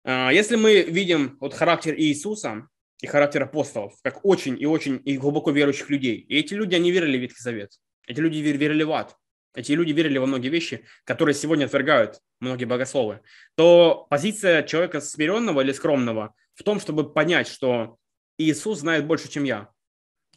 если 0.08 0.56
мы 0.56 0.84
видим 0.84 1.38
вот 1.42 1.54
характер 1.54 1.94
Иисуса 1.98 2.68
и 3.02 3.08
характер 3.08 3.44
апостолов, 3.44 3.94
как 4.04 4.24
очень 4.24 4.60
и 4.60 4.66
очень 4.66 5.02
и 5.04 5.18
глубоко 5.18 5.52
верующих 5.52 5.90
людей, 5.90 6.18
и 6.18 6.40
эти 6.40 6.54
люди, 6.54 6.76
они 6.76 6.92
верили 6.92 7.18
в 7.18 7.22
Ветхий 7.22 7.42
Завет, 7.42 7.72
эти 8.08 8.20
люди 8.20 8.38
верили 8.38 8.84
в 8.84 8.92
ад, 8.92 9.18
эти 9.54 9.72
люди 9.72 9.92
верили 9.92 10.18
во 10.18 10.26
многие 10.26 10.50
вещи, 10.50 10.86
которые 11.04 11.36
сегодня 11.36 11.66
отвергают 11.66 12.22
многие 12.40 12.66
богословы, 12.66 13.22
то 13.56 14.08
позиция 14.10 14.64
человека 14.64 15.02
смиренного 15.02 15.62
или 15.62 15.72
скромного 15.72 16.36
в 16.54 16.64
том, 16.64 16.80
чтобы 16.80 17.12
понять, 17.12 17.48
что 17.48 17.98
Иисус 18.38 18.80
знает 18.80 19.06
больше, 19.06 19.30
чем 19.30 19.44
я. 19.44 19.70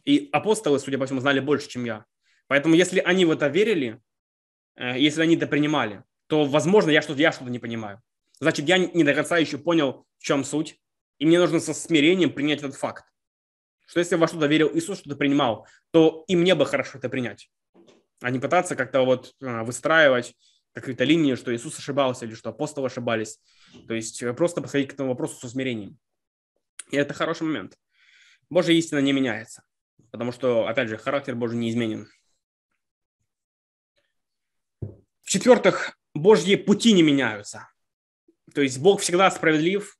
И 0.05 0.29
апостолы, 0.31 0.79
судя 0.79 0.97
по 0.97 1.05
всему, 1.05 1.19
знали 1.19 1.39
больше, 1.39 1.69
чем 1.69 1.85
я. 1.85 2.05
Поэтому 2.47 2.75
если 2.75 2.99
они 2.99 3.25
в 3.25 3.31
это 3.31 3.47
верили, 3.47 4.01
э, 4.75 4.99
если 4.99 5.21
они 5.21 5.35
это 5.35 5.47
принимали, 5.47 6.03
то, 6.27 6.45
возможно, 6.45 6.89
я 6.89 7.01
что-то, 7.01 7.21
я 7.21 7.31
что-то 7.31 7.51
не 7.51 7.59
понимаю. 7.59 8.01
Значит, 8.41 8.67
я 8.67 8.77
не 8.77 9.05
до 9.05 9.13
конца 9.13 9.37
еще 9.37 9.57
понял, 9.57 10.05
в 10.17 10.23
чем 10.23 10.43
суть, 10.43 10.77
и 11.19 11.25
мне 11.25 11.39
нужно 11.39 11.61
со 11.61 11.73
смирением 11.73 12.33
принять 12.33 12.59
этот 12.59 12.75
факт. 12.75 13.05
Что 13.85 13.99
если 13.99 14.15
во 14.15 14.27
что-то 14.27 14.47
верил 14.47 14.69
Иисус, 14.73 14.99
что-то 14.99 15.15
принимал, 15.15 15.65
то 15.91 16.25
и 16.27 16.35
мне 16.35 16.55
бы 16.55 16.65
хорошо 16.65 16.97
это 16.97 17.07
принять 17.07 17.49
а 18.21 18.29
не 18.29 18.39
пытаться 18.39 18.75
как-то 18.75 19.01
вот 19.01 19.35
а, 19.41 19.63
выстраивать 19.63 20.35
какие-то 20.73 21.03
линии, 21.03 21.35
что 21.35 21.53
Иисус 21.53 21.77
ошибался 21.77 22.25
или 22.25 22.35
что 22.35 22.51
апостолы 22.51 22.87
ошибались. 22.87 23.41
То 23.87 23.93
есть 23.93 24.21
э, 24.23 24.33
просто 24.33 24.61
подходить 24.61 24.89
к 24.89 24.93
этому 24.93 25.09
вопросу 25.09 25.35
с 25.35 25.43
усмирением. 25.43 25.97
И 26.91 26.97
это 26.97 27.13
хороший 27.13 27.43
момент. 27.43 27.77
Божья 28.49 28.73
истина 28.73 28.99
не 28.99 29.11
меняется, 29.11 29.63
потому 30.11 30.31
что, 30.31 30.67
опять 30.67 30.87
же, 30.87 30.97
характер 30.97 31.35
Божий 31.35 31.57
неизменен. 31.57 32.07
В-четвертых, 35.23 35.97
Божьи 36.13 36.55
пути 36.55 36.93
не 36.93 37.03
меняются. 37.03 37.70
То 38.53 38.61
есть 38.61 38.79
Бог 38.79 39.01
всегда 39.01 39.29
справедлив 39.31 39.97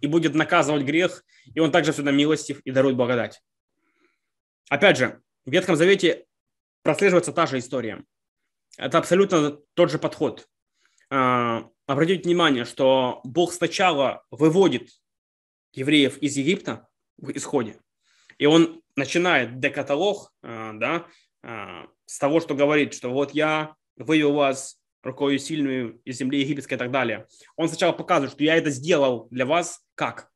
и 0.00 0.06
будет 0.06 0.34
наказывать 0.34 0.84
грех, 0.84 1.24
и 1.54 1.60
Он 1.60 1.70
также 1.70 1.92
всегда 1.92 2.10
милостив 2.10 2.60
и 2.60 2.70
дарует 2.70 2.96
благодать. 2.96 3.42
Опять 4.68 4.98
же, 4.98 5.20
в 5.44 5.50
Ветхом 5.50 5.76
Завете 5.76 6.26
прослеживается 6.82 7.32
та 7.32 7.46
же 7.46 7.58
история. 7.58 8.04
Это 8.78 8.98
абсолютно 8.98 9.58
тот 9.74 9.90
же 9.90 9.98
подход. 9.98 10.48
А, 11.10 11.68
обратите 11.86 12.22
внимание, 12.22 12.64
что 12.64 13.20
Бог 13.24 13.52
сначала 13.52 14.24
выводит 14.30 14.88
евреев 15.72 16.18
из 16.18 16.36
Египта 16.36 16.88
в 17.18 17.30
исходе, 17.32 17.80
и 18.38 18.46
он 18.46 18.82
начинает 18.96 19.60
декаталог 19.60 20.32
а, 20.42 20.72
да, 20.72 21.06
а, 21.42 21.86
с 22.06 22.18
того, 22.18 22.40
что 22.40 22.54
говорит, 22.54 22.94
что 22.94 23.10
вот 23.10 23.32
я 23.32 23.74
вывел 23.96 24.32
вас 24.32 24.81
рукою 25.02 25.38
сильную 25.38 26.00
из 26.04 26.18
земли 26.18 26.40
египетской 26.40 26.74
и 26.74 26.76
так 26.76 26.90
далее. 26.90 27.26
Он 27.56 27.68
сначала 27.68 27.92
показывает, 27.92 28.32
что 28.32 28.44
я 28.44 28.56
это 28.56 28.70
сделал 28.70 29.28
для 29.30 29.46
вас 29.46 29.80
как? 29.94 30.30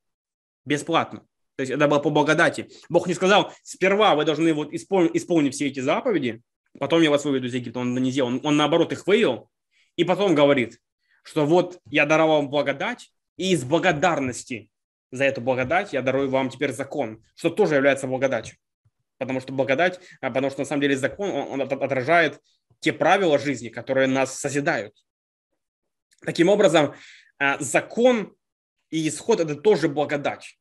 Бесплатно. 0.64 1.20
То 1.57 1.62
есть 1.62 1.72
это 1.72 1.88
было 1.88 2.00
по 2.00 2.11
благодати. 2.11 2.68
Бог 2.88 3.07
не 3.07 3.14
сказал, 3.14 3.52
сперва 3.62 4.14
вы 4.14 4.24
должны 4.24 4.52
вот 4.52 4.72
исполнить, 4.72 5.16
исполнить 5.16 5.55
все 5.55 5.68
эти 5.68 5.81
заповеди, 5.81 6.42
потом 6.79 7.00
я 7.00 7.11
вас 7.11 7.24
выведу 7.24 7.46
из 7.46 7.55
Египта. 7.55 7.81
Он 7.81 7.94
не 7.94 8.11
сделал. 8.11 8.29
Он, 8.29 8.40
он 8.44 8.57
наоборот 8.57 8.92
их 8.92 9.07
вывел, 9.07 9.48
и 9.96 10.05
потом 10.05 10.35
говорит, 10.35 10.81
что 11.22 11.46
вот 11.46 11.81
я 11.87 12.05
даровал 12.05 12.42
вам 12.42 12.50
благодать, 12.50 13.11
и 13.37 13.52
из 13.52 13.64
благодарности 13.64 14.70
за 15.11 15.24
эту 15.24 15.40
благодать 15.40 15.92
я 15.92 16.02
дарую 16.02 16.29
вам 16.29 16.50
теперь 16.50 16.72
закон, 16.72 17.22
что 17.35 17.50
тоже 17.50 17.76
является 17.76 18.07
благодатью. 18.07 18.57
Потому 19.18 19.40
что 19.40 19.52
благодать, 19.52 19.98
а, 20.20 20.29
потому 20.29 20.50
что 20.50 20.61
на 20.61 20.66
самом 20.66 20.83
деле 20.83 20.96
закон, 20.96 21.31
он, 21.31 21.61
он 21.61 21.62
отражает 21.62 22.40
те 22.80 22.92
правила 22.92 23.38
жизни, 23.38 23.68
которые 23.68 24.06
нас 24.06 24.38
созидают. 24.38 24.94
Таким 26.20 26.48
образом, 26.48 26.94
а, 27.38 27.58
закон 27.60 28.34
и 28.90 29.08
исход– 29.08 29.40
это 29.40 29.54
тоже 29.54 29.88
благодать. 29.88 30.58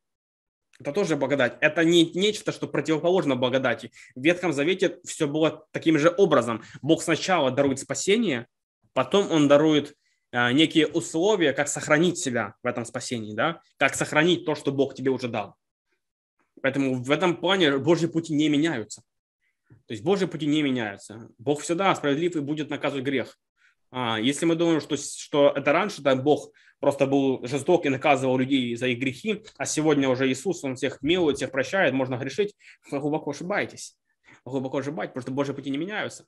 Это 0.80 0.92
тоже 0.92 1.16
благодать. 1.16 1.58
Это 1.62 1.86
не 1.86 2.12
нечто, 2.12 2.52
что 2.52 2.68
противоположно 2.68 3.36
благодати. 3.36 3.92
В 4.14 4.24
Ветхом 4.24 4.52
Завете 4.52 5.00
все 5.06 5.28
было 5.28 5.66
таким 5.72 5.98
же 5.98 6.14
образом. 6.18 6.64
Бог 6.82 7.02
сначала 7.02 7.52
дарует 7.52 7.80
спасение, 7.80 8.48
потом 8.94 9.32
Он 9.32 9.48
дарует 9.48 9.96
а, 10.32 10.52
некие 10.52 10.88
условия, 10.88 11.54
как 11.54 11.70
сохранить 11.70 12.18
себя 12.18 12.56
в 12.62 12.68
этом 12.68 12.84
спасении, 12.84 13.34
да? 13.34 13.62
как 13.78 13.96
сохранить 13.96 14.46
то, 14.46 14.56
что 14.56 14.74
Бог 14.74 14.94
тебе 14.94 15.12
уже 15.12 15.30
дал. 15.30 15.56
Поэтому 16.62 16.96
в 17.02 17.12
этом 17.12 17.38
плане 17.38 17.78
Божьи 17.78 18.08
пути 18.08 18.34
не 18.34 18.50
меняются. 18.50 19.02
То 19.70 19.94
есть 19.94 20.04
Божьи 20.04 20.26
пути 20.26 20.46
не 20.46 20.62
меняются. 20.62 21.30
Бог 21.38 21.62
всегда 21.62 21.94
справедлив 21.96 22.36
и 22.36 22.40
будет 22.40 22.70
наказывать 22.70 23.06
грех. 23.06 23.38
А, 23.92 24.20
если 24.20 24.46
мы 24.46 24.56
думаем, 24.56 24.82
что, 24.82 24.98
что 24.98 25.54
это 25.56 25.72
раньше, 25.72 26.04
то 26.04 26.16
Бог 26.16 26.52
просто 26.80 27.08
был 27.08 27.46
жесток 27.46 27.86
и 27.86 27.90
наказывал 27.90 28.38
людей 28.38 28.76
за 28.76 28.88
их 28.88 29.00
грехи, 29.00 29.44
а 29.58 29.66
сегодня 29.66 30.10
уже 30.10 30.30
Иисус, 30.30 30.64
Он 30.64 30.76
всех 30.76 31.02
милует, 31.02 31.38
всех 31.38 31.52
прощает, 31.52 31.94
можно 31.94 32.16
грешить, 32.16 32.54
вы 32.92 33.00
глубоко 33.00 33.32
ошибаетесь. 33.32 33.98
глубоко 34.44 34.80
ошибаетесь, 34.80 35.14
потому 35.14 35.22
что 35.22 35.32
Божьи 35.32 35.54
пути 35.54 35.70
не 35.70 35.78
меняются. 35.78 36.26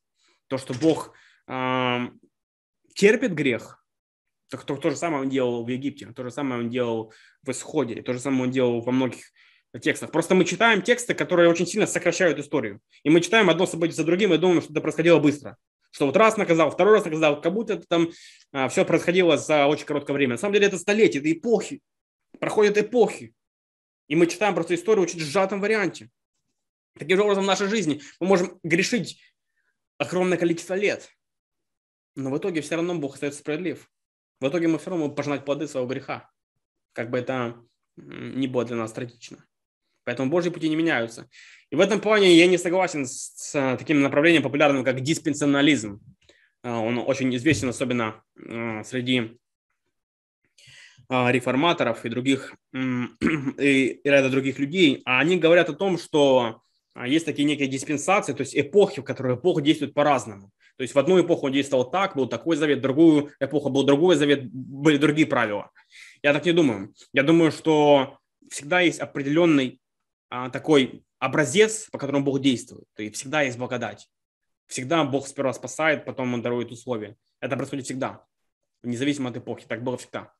То, 0.47 0.57
что 0.57 0.73
Бог 0.73 1.13
э, 1.47 2.07
терпит 2.95 3.33
грех, 3.33 3.83
то, 4.49 4.57
то, 4.57 4.77
то 4.77 4.89
же 4.89 4.95
самое 4.95 5.23
Он 5.23 5.29
делал 5.29 5.65
в 5.65 5.67
Египте, 5.67 6.07
то 6.15 6.23
же 6.23 6.31
самое 6.31 6.61
Он 6.61 6.69
делал 6.69 7.13
в 7.43 7.51
Исходе, 7.51 8.01
то 8.01 8.13
же 8.13 8.19
самое 8.19 8.43
Он 8.43 8.51
делал 8.51 8.81
во 8.81 8.91
многих 8.91 9.25
текстах. 9.79 10.11
Просто 10.11 10.35
мы 10.35 10.45
читаем 10.45 10.81
тексты, 10.81 11.13
которые 11.13 11.49
очень 11.49 11.67
сильно 11.67 11.87
сокращают 11.87 12.39
историю. 12.39 12.79
И 13.03 13.09
мы 13.09 13.21
читаем 13.21 13.49
одно 13.49 13.65
событие 13.65 13.95
за 13.95 14.03
другим 14.03 14.33
и 14.33 14.37
думаем, 14.37 14.61
что 14.61 14.71
это 14.71 14.81
происходило 14.81 15.19
быстро. 15.19 15.57
Что 15.91 16.05
вот 16.05 16.17
раз 16.17 16.37
наказал, 16.37 16.69
второй 16.69 16.93
раз 16.93 17.05
наказал, 17.05 17.41
как 17.41 17.53
будто 17.53 17.73
это 17.73 17.85
там 17.87 18.09
а, 18.51 18.67
все 18.69 18.85
происходило 18.85 19.37
за 19.37 19.67
очень 19.67 19.85
короткое 19.85 20.13
время. 20.13 20.33
На 20.33 20.37
самом 20.37 20.53
деле 20.53 20.67
это 20.67 20.77
столетия, 20.77 21.19
это 21.19 21.31
эпохи. 21.31 21.81
Проходят 22.39 22.77
эпохи. 22.77 23.33
И 24.07 24.15
мы 24.15 24.27
читаем 24.27 24.53
просто 24.53 24.75
историю 24.75 25.01
в 25.01 25.09
очень 25.09 25.19
сжатом 25.19 25.59
варианте. 25.59 26.09
Таким 26.97 27.17
же 27.17 27.23
образом 27.23 27.43
в 27.43 27.47
нашей 27.47 27.67
жизни 27.67 28.01
мы 28.19 28.27
можем 28.27 28.59
грешить 28.63 29.21
огромное 29.97 30.37
количество 30.37 30.73
лет. 30.73 31.09
Но 32.15 32.31
в 32.31 32.37
итоге 32.37 32.61
все 32.61 32.75
равно 32.75 32.95
Бог 32.95 33.15
остается 33.15 33.39
справедлив. 33.39 33.89
В 34.39 34.47
итоге 34.47 34.67
мы 34.67 34.79
все 34.79 34.89
равно 34.89 35.05
можем 35.05 35.15
пожинать 35.15 35.45
плоды 35.45 35.67
своего 35.67 35.87
греха. 35.87 36.29
Как 36.93 37.09
бы 37.09 37.19
это 37.19 37.63
не 37.95 38.47
было 38.47 38.65
для 38.65 38.75
нас 38.75 38.91
трагично. 38.93 39.45
Поэтому 40.07 40.29
Божьи 40.29 40.49
пути 40.49 40.69
не 40.69 40.77
меняются. 40.77 41.27
И 41.69 41.75
в 41.75 41.81
этом 41.81 41.99
плане 41.99 42.33
я 42.33 42.47
не 42.47 42.57
согласен 42.57 43.05
с 43.05 43.51
таким 43.77 44.01
направлением 44.01 44.41
популярным, 44.41 44.85
как 44.85 45.01
диспенсионализм. 45.01 45.99
А, 46.63 46.79
он 46.79 46.97
очень 46.97 47.35
известен, 47.35 47.67
особенно 47.67 48.23
а, 48.49 48.85
среди 48.85 49.37
реформаторов 51.09 52.05
и 52.05 52.09
других, 52.09 52.55
и 52.73 53.99
ряда 54.05 54.29
других 54.29 54.59
людей. 54.59 55.01
А 55.03 55.19
они 55.19 55.35
говорят 55.35 55.69
о 55.69 55.73
том, 55.73 55.97
что 55.97 56.61
есть 57.05 57.25
такие 57.25 57.43
некие 57.45 57.67
диспенсации, 57.67 58.31
то 58.31 58.41
есть 58.41 58.57
эпохи, 58.57 59.01
в 59.01 59.03
которые 59.03 59.35
Бог 59.35 59.61
действует 59.61 59.93
по-разному. 59.93 60.51
То 60.77 60.83
есть 60.83 60.95
в 60.95 60.99
одну 60.99 61.19
эпоху 61.19 61.47
он 61.47 61.51
действовал 61.51 61.91
так, 61.91 62.15
был 62.15 62.27
такой 62.27 62.55
завет, 62.55 62.79
в 62.79 62.81
другую 62.81 63.31
эпоху 63.41 63.69
был 63.69 63.83
другой 63.83 64.15
завет, 64.15 64.49
были 64.49 64.95
другие 64.95 65.27
правила. 65.27 65.69
Я 66.23 66.33
так 66.33 66.45
не 66.45 66.53
думаю. 66.53 66.93
Я 67.11 67.23
думаю, 67.23 67.51
что 67.51 68.19
всегда 68.49 68.79
есть 68.79 68.99
определенный 68.99 69.81
такой 70.29 71.05
образец, 71.19 71.89
по 71.89 71.97
которому 71.97 72.25
Бог 72.25 72.41
действует. 72.41 72.85
То 72.93 73.03
есть 73.03 73.15
всегда 73.15 73.41
есть 73.41 73.57
благодать. 73.57 74.09
Всегда 74.67 75.03
Бог 75.03 75.27
сперва 75.27 75.53
спасает, 75.53 76.05
потом 76.05 76.33
Он 76.33 76.41
дарует 76.41 76.71
условия. 76.71 77.15
Это 77.39 77.55
происходит 77.55 77.85
всегда, 77.85 78.25
независимо 78.83 79.29
от 79.29 79.37
эпохи. 79.37 79.65
Так 79.67 79.83
было 79.83 79.97
всегда. 79.97 80.33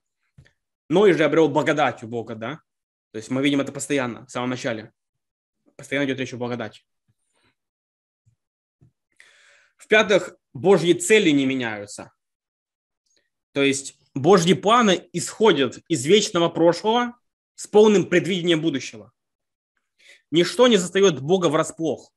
Ной 0.89 1.13
же 1.13 1.23
обрел 1.23 1.47
благодать 1.47 2.04
у 2.04 2.08
Бога, 2.08 2.36
да? 2.36 2.62
То 3.12 3.17
есть 3.17 3.30
мы 3.30 3.41
видим 3.41 3.62
это 3.62 3.71
постоянно, 3.71 4.26
в 4.26 4.32
самом 4.32 4.50
начале. 4.50 4.91
Постоянно 5.76 6.06
идет 6.06 6.19
речь 6.19 6.34
о 6.34 6.38
благодати. 6.38 6.82
В-пятых, 9.78 10.36
Божьи 10.54 10.93
цели 10.93 11.30
не 11.30 11.45
меняются. 11.45 12.12
То 13.54 13.63
есть 13.63 14.00
Божьи 14.13 14.54
планы 14.54 15.08
исходят 15.13 15.80
из 15.88 16.06
вечного 16.06 16.50
прошлого 16.50 17.17
с 17.56 17.67
полным 17.67 18.10
предвидением 18.10 18.62
будущего. 18.62 19.13
Ничто 20.31 20.67
не 20.67 20.77
застает 20.77 21.21
Бога 21.21 21.47
врасплох. 21.47 22.11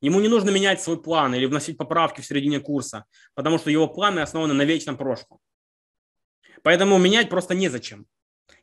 Ему 0.00 0.20
не 0.20 0.28
нужно 0.28 0.50
менять 0.50 0.82
свой 0.82 1.00
план 1.00 1.34
или 1.34 1.46
вносить 1.46 1.78
поправки 1.78 2.20
в 2.20 2.26
середине 2.26 2.60
курса, 2.60 3.04
потому 3.34 3.58
что 3.58 3.70
его 3.70 3.86
планы 3.86 4.20
основаны 4.20 4.52
на 4.54 4.62
вечном 4.62 4.96
прошлом. 4.96 5.38
Поэтому 6.62 6.98
менять 6.98 7.28
просто 7.28 7.54
незачем. 7.54 8.06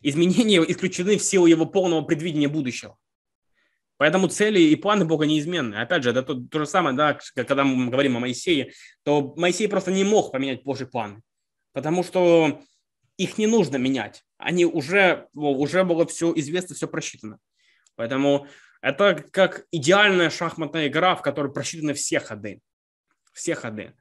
Изменения 0.02 0.62
исключены 0.62 1.18
в 1.18 1.24
силу 1.24 1.46
его 1.46 1.66
полного 1.66 2.02
предвидения 2.02 2.48
будущего. 2.48 2.98
Поэтому 3.98 4.30
цели 4.30 4.62
и 4.62 4.76
планы 4.76 5.04
Бога 5.04 5.26
неизменны. 5.26 5.76
Опять 5.76 6.04
же, 6.04 6.12
это 6.12 6.24
то, 6.24 6.36
то 6.36 6.60
же 6.60 6.66
самое, 6.66 6.96
да, 6.96 7.20
когда 7.36 7.66
мы 7.66 7.90
говорим 7.90 8.16
о 8.16 8.22
Моисее, 8.22 8.72
то 9.04 9.34
Моисей 9.36 9.68
просто 9.68 9.92
не 9.92 10.06
мог 10.06 10.32
поменять 10.32 10.64
Божий 10.64 10.88
планы, 10.88 11.22
потому 11.74 12.04
что 12.04 12.62
их 13.18 13.38
не 13.38 13.46
нужно 13.46 13.76
менять. 13.76 14.24
Они 14.38 14.66
уже, 14.66 15.28
уже 15.34 15.84
было 15.84 16.06
все 16.08 16.32
известно, 16.38 16.76
все 16.76 16.88
просчитано. 16.88 17.40
Поэтому 17.96 18.48
это 18.82 19.26
как 19.32 19.66
идеальная 19.72 20.30
шахматная 20.30 20.88
игра, 20.88 21.16
в 21.16 21.22
которой 21.22 21.52
просчитаны 21.52 21.94
все 21.94 22.20
ходы. 22.20 22.62
Все 23.34 23.56
ходы. 23.56 23.94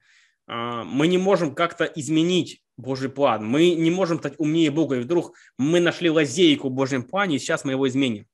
А, 0.47 0.85
мы 0.85 1.09
не 1.09 1.19
можем 1.19 1.55
как-то 1.55 1.85
изменить 1.85 2.63
Божий 2.77 3.09
план. 3.09 3.45
Мы 3.45 3.75
не 3.75 3.91
можем 3.91 4.19
стать 4.19 4.35
умнее 4.39 4.71
Бога. 4.71 4.97
И 4.97 5.01
вдруг 5.01 5.35
мы 5.59 5.81
нашли 5.81 6.11
лазейку 6.11 6.69
в 6.69 6.73
Божьем 6.73 7.03
плане, 7.03 7.37
и 7.37 7.39
сейчас 7.39 7.65
мы 7.65 7.73
его 7.73 7.89
изменим. 7.89 8.27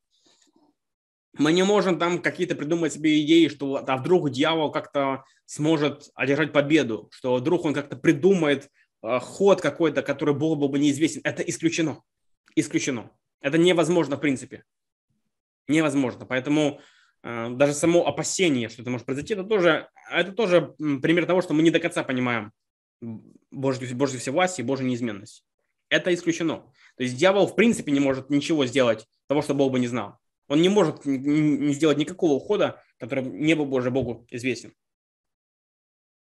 Мы 1.36 1.52
не 1.52 1.64
можем 1.64 1.98
там 1.98 2.20
какие-то 2.22 2.54
придумать 2.54 2.92
себе 2.92 3.20
идеи, 3.24 3.48
что 3.48 3.82
а 3.84 3.96
вдруг 3.96 4.30
дьявол 4.30 4.70
как-то 4.70 5.24
сможет 5.46 6.10
одержать 6.14 6.52
победу, 6.52 7.08
что 7.10 7.36
вдруг 7.36 7.64
он 7.64 7.74
как-то 7.74 7.96
придумает 7.96 8.70
э, 9.02 9.18
ход 9.18 9.60
какой-то, 9.60 10.02
который 10.02 10.34
был 10.34 10.54
бы 10.54 10.78
неизвестен. 10.78 11.22
Это 11.24 11.42
исключено. 11.42 12.02
Исключено. 12.54 13.10
Это 13.40 13.58
невозможно 13.58 14.16
в 14.16 14.20
принципе 14.20 14.62
невозможно. 15.68 16.26
Поэтому 16.26 16.80
э, 17.22 17.50
даже 17.50 17.74
само 17.74 18.06
опасение, 18.06 18.68
что 18.68 18.82
это 18.82 18.90
может 18.90 19.06
произойти, 19.06 19.34
это 19.34 19.44
тоже, 19.44 19.88
это 20.10 20.32
тоже 20.32 20.74
пример 20.78 21.26
того, 21.26 21.42
что 21.42 21.54
мы 21.54 21.62
не 21.62 21.70
до 21.70 21.80
конца 21.80 22.02
понимаем 22.04 22.52
Божью, 23.50 23.96
Божью 23.96 24.20
всевластие 24.20 24.64
и 24.64 24.66
Божью 24.66 24.86
неизменность. 24.86 25.44
Это 25.88 26.12
исключено. 26.12 26.72
То 26.96 27.02
есть 27.02 27.16
дьявол 27.16 27.46
в 27.46 27.56
принципе 27.56 27.92
не 27.92 28.00
может 28.00 28.30
ничего 28.30 28.66
сделать 28.66 29.06
того, 29.26 29.42
что 29.42 29.54
Бог 29.54 29.72
бы 29.72 29.78
не 29.78 29.86
знал. 29.86 30.18
Он 30.48 30.60
не 30.60 30.68
может 30.68 31.04
не 31.04 31.72
сделать 31.72 31.98
никакого 31.98 32.32
ухода, 32.32 32.82
который 32.98 33.24
не 33.24 33.54
был 33.54 33.66
бы 33.66 33.76
уже 33.76 33.90
Богу 33.90 34.26
известен. 34.30 34.74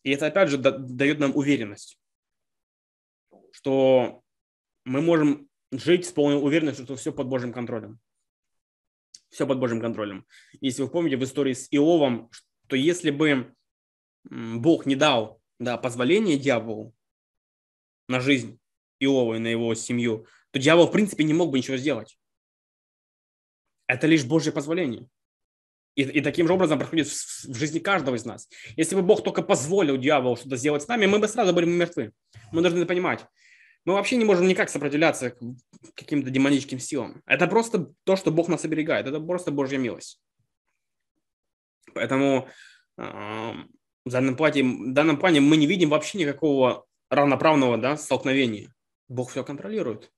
И 0.04 0.12
это 0.12 0.28
опять 0.28 0.50
же 0.50 0.58
дает 0.58 1.20
нам 1.20 1.36
уверенность, 1.36 1.98
что 3.52 4.22
мы 4.86 5.02
можем 5.02 5.50
жить 5.72 6.06
с 6.06 6.12
полной 6.12 6.42
уверенностью, 6.42 6.86
что 6.86 6.96
все 6.96 7.12
под 7.12 7.28
Божьим 7.28 7.54
контролем. 7.54 8.00
Все 9.34 9.48
под 9.48 9.60
Божьим 9.60 9.82
контролем. 9.82 10.28
Если 10.62 10.84
вы 10.84 10.90
помните 10.90 11.18
в 11.18 11.24
истории 11.24 11.54
с 11.54 11.68
Иовом, 11.72 12.30
то 12.68 12.76
если 12.76 13.10
бы 13.10 13.56
Бог 14.24 14.86
не 14.86 14.96
дал 14.96 15.42
да, 15.60 15.76
позволения 15.78 16.38
дьяволу 16.38 16.94
на 18.08 18.20
жизнь 18.20 18.60
Иова 19.00 19.34
и 19.34 19.40
на 19.40 19.48
его 19.48 19.74
семью, 19.74 20.28
то 20.52 20.60
дьявол, 20.60 20.86
в 20.86 20.92
принципе, 20.92 21.24
не 21.24 21.34
мог 21.34 21.50
бы 21.50 21.58
ничего 21.58 21.78
сделать. 21.78 22.20
Это 23.88 24.06
лишь 24.06 24.24
Божье 24.24 24.52
позволение. 24.52 25.08
И, 25.96 26.04
и 26.04 26.22
таким 26.22 26.46
же 26.46 26.54
образом 26.54 26.78
происходит 26.78 27.08
в, 27.08 27.46
в 27.46 27.56
жизни 27.56 27.80
каждого 27.80 28.16
из 28.16 28.26
нас. 28.26 28.48
Если 28.76 28.96
бы 28.96 29.02
Бог 29.02 29.24
только 29.24 29.42
позволил 29.42 29.98
дьяволу 29.98 30.36
что-то 30.36 30.58
сделать 30.58 30.84
с 30.84 30.88
нами, 30.88 31.08
мы 31.08 31.18
бы 31.18 31.28
сразу 31.28 31.54
были 31.54 31.66
мертвы. 31.66 32.14
Мы 32.52 32.62
должны 32.62 32.86
понимать, 32.86 33.26
мы 33.86 33.94
вообще 33.94 34.16
не 34.16 34.26
можем 34.26 34.48
никак 34.48 34.70
сопротивляться 34.70 35.36
каким-то 35.96 36.30
демоническим 36.30 36.80
силам. 36.80 37.22
Это 37.26 37.48
просто 37.48 37.94
то, 38.04 38.16
что 38.16 38.32
Бог 38.32 38.48
нас 38.48 38.64
оберегает. 38.64 39.08
Это 39.08 39.20
просто 39.20 39.52
Божья 39.52 39.78
милость. 39.78 40.22
Поэтому 41.94 42.48
в 42.96 43.66
данном 44.06 44.36
плане, 44.36 44.64
в 44.64 44.94
данном 44.94 45.18
плане 45.18 45.42
мы 45.42 45.58
не 45.58 45.68
видим 45.68 45.90
вообще 45.90 46.18
никакого 46.18 46.86
равноправного 47.10 47.78
да, 47.78 47.98
столкновения. 47.98 48.74
Бог 49.08 49.32
все 49.32 49.44
контролирует. 49.44 50.12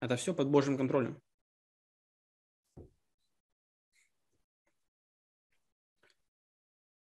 Это 0.00 0.16
все 0.16 0.34
под 0.34 0.48
Божьим 0.48 0.76
контролем. 0.76 1.20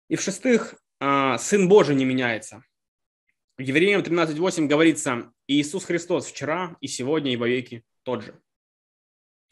И 0.08 0.16
в-шестых, 0.16 0.74
а, 1.00 1.38
Сын 1.38 1.68
Божий 1.68 1.94
не 1.94 2.04
меняется. 2.04 2.62
В 3.58 3.62
Евреям 3.62 4.02
13.8 4.02 4.66
говорится, 4.68 5.32
Иисус 5.48 5.84
Христос 5.84 6.26
вчера 6.26 6.76
и 6.80 6.86
сегодня 6.86 7.32
и 7.32 7.36
во 7.36 7.48
веки 7.48 7.82
тот 8.04 8.22
же. 8.22 8.40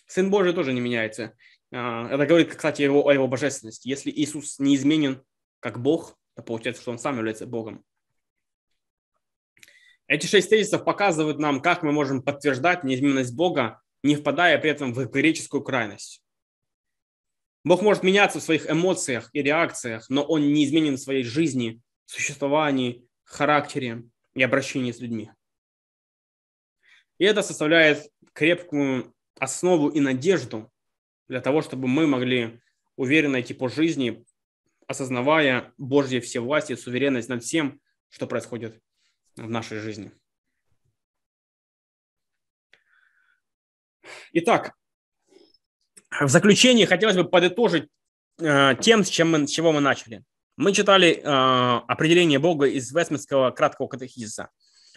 Сын 0.07 0.31
Божий 0.31 0.53
тоже 0.53 0.73
не 0.73 0.81
меняется. 0.81 1.37
А, 1.73 2.07
это 2.09 2.25
говорит, 2.25 2.55
кстати, 2.55 2.83
его, 2.83 3.09
о 3.09 3.12
его 3.12 3.27
божественности. 3.27 3.88
Если 3.88 4.12
Иисус 4.12 4.61
не 4.61 4.77
изменен 4.77 5.25
как 5.59 5.83
Бог, 5.83 6.16
то 6.37 6.45
получается, 6.45 6.83
что 6.83 6.92
он 6.92 7.01
сам 7.01 7.16
является 7.16 7.49
Богом. 7.49 7.85
Эти 10.07 10.27
шесть 10.27 10.51
тезисов 10.51 10.85
показывают 10.85 11.40
нам, 11.40 11.61
как 11.61 11.83
мы 11.83 11.90
можем 11.90 12.23
подтверждать 12.23 12.85
неизменность 12.85 13.35
Бога, 13.35 13.83
не 14.05 14.14
впадая 14.14 14.57
при 14.59 14.71
этом 14.71 14.95
в 14.95 15.05
греческую 15.07 15.64
крайность. 15.64 16.23
Бог 17.64 17.83
может 17.83 18.05
меняться 18.05 18.38
в 18.38 18.45
своих 18.45 18.71
эмоциях 18.71 19.31
и 19.33 19.42
реакциях, 19.42 20.09
но 20.09 20.23
Он 20.23 20.53
не 20.53 20.64
изменен 20.64 20.95
в 20.95 21.01
своей 21.01 21.25
жизни, 21.25 21.81
существовании, 22.05 23.06
характере 23.27 24.05
и 24.35 24.43
обращении 24.43 24.93
с 24.93 25.01
людьми. 25.01 25.31
И 27.19 27.25
это 27.25 27.43
составляет 27.43 28.11
крепкую 28.33 29.15
основу 29.39 29.89
и 29.89 30.01
надежду 30.01 30.73
для 31.29 31.41
того, 31.41 31.62
чтобы 31.62 31.89
мы 31.89 32.07
могли 32.07 32.61
уверенно 32.97 33.41
идти 33.41 33.55
по 33.55 33.69
жизни, 33.69 34.25
осознавая 34.87 35.73
Божье 35.77 36.21
всевластие, 36.21 36.79
суверенность 36.79 37.29
над 37.29 37.43
всем, 37.43 37.81
что 38.09 38.27
происходит 38.27 38.81
в 39.37 39.49
нашей 39.49 39.79
жизни. 39.79 40.12
Итак, 44.33 44.73
в 46.21 46.29
заключение 46.29 46.87
хотелось 46.87 47.17
бы 47.17 47.29
подытожить 47.29 47.89
э, 48.39 48.75
тем, 48.81 49.05
с, 49.05 49.09
чем 49.09 49.31
мы, 49.31 49.47
с 49.47 49.51
чего 49.51 49.73
мы 49.73 49.81
начали. 49.81 50.25
Мы 50.57 50.73
читали 50.73 51.21
э, 51.23 51.23
определение 51.87 52.38
Бога 52.38 52.66
из 52.66 52.90
Вестминского 52.90 53.51
краткого 53.51 53.88
катехизиса. 53.88 54.49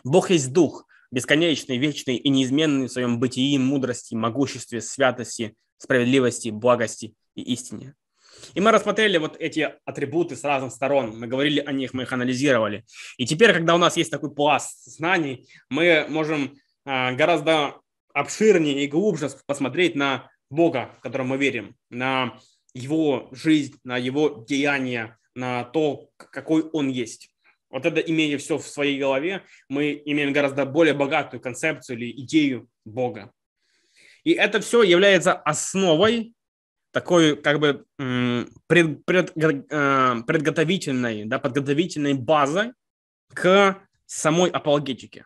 Бог 0.05 0.29
есть 0.29 0.53
Дух, 0.53 0.85
бесконечный, 1.11 1.77
вечный 1.77 2.15
и 2.15 2.29
неизменный 2.29 2.87
в 2.87 2.91
своем 2.91 3.19
бытии, 3.19 3.57
мудрости, 3.57 4.15
могуществе, 4.15 4.79
святости, 4.79 5.55
справедливости, 5.77 6.49
благости 6.49 7.13
и 7.35 7.41
истине. 7.41 7.95
И 8.53 8.61
мы 8.61 8.71
рассмотрели 8.71 9.17
вот 9.17 9.35
эти 9.37 9.73
атрибуты 9.83 10.37
с 10.37 10.45
разных 10.45 10.71
сторон. 10.71 11.19
Мы 11.19 11.27
говорили 11.27 11.59
о 11.59 11.73
них, 11.73 11.93
мы 11.93 12.03
их 12.03 12.13
анализировали. 12.13 12.85
И 13.17 13.25
теперь, 13.25 13.51
когда 13.51 13.75
у 13.75 13.77
нас 13.77 13.97
есть 13.97 14.11
такой 14.11 14.33
пласт 14.33 14.85
знаний, 14.85 15.45
мы 15.69 16.05
можем 16.07 16.55
а, 16.85 17.11
гораздо 17.11 17.81
обширнее 18.13 18.85
и 18.85 18.87
глубже 18.87 19.29
посмотреть 19.45 19.95
на 19.95 20.31
Бога, 20.49 20.95
в 20.99 21.01
котором 21.01 21.27
мы 21.27 21.37
верим, 21.37 21.75
на 21.89 22.39
его 22.73 23.27
жизнь, 23.31 23.75
на 23.83 23.97
его 23.97 24.45
деяния, 24.47 25.17
на 25.39 25.63
то, 25.63 26.09
какой 26.17 26.63
он 26.63 26.89
есть. 26.89 27.31
Вот 27.69 27.85
это 27.85 27.99
имея 27.99 28.37
все 28.37 28.57
в 28.57 28.67
своей 28.67 28.99
голове, 28.99 29.43
мы 29.69 30.01
имеем 30.05 30.33
гораздо 30.33 30.65
более 30.65 30.93
богатую 30.93 31.39
концепцию 31.39 31.97
или 31.97 32.11
идею 32.23 32.67
Бога. 32.83 33.31
И 34.23 34.31
это 34.31 34.59
все 34.59 34.83
является 34.83 35.33
основой 35.33 36.33
такой 36.91 37.35
как 37.35 37.59
бы 37.59 37.85
пред, 38.67 39.05
пред, 39.05 39.33
э, 39.37 40.15
предготовительной, 40.25 41.25
да, 41.25 41.39
подготовительной 41.39 42.15
базой 42.15 42.73
к 43.33 43.77
самой 44.07 44.49
апологетике. 44.49 45.25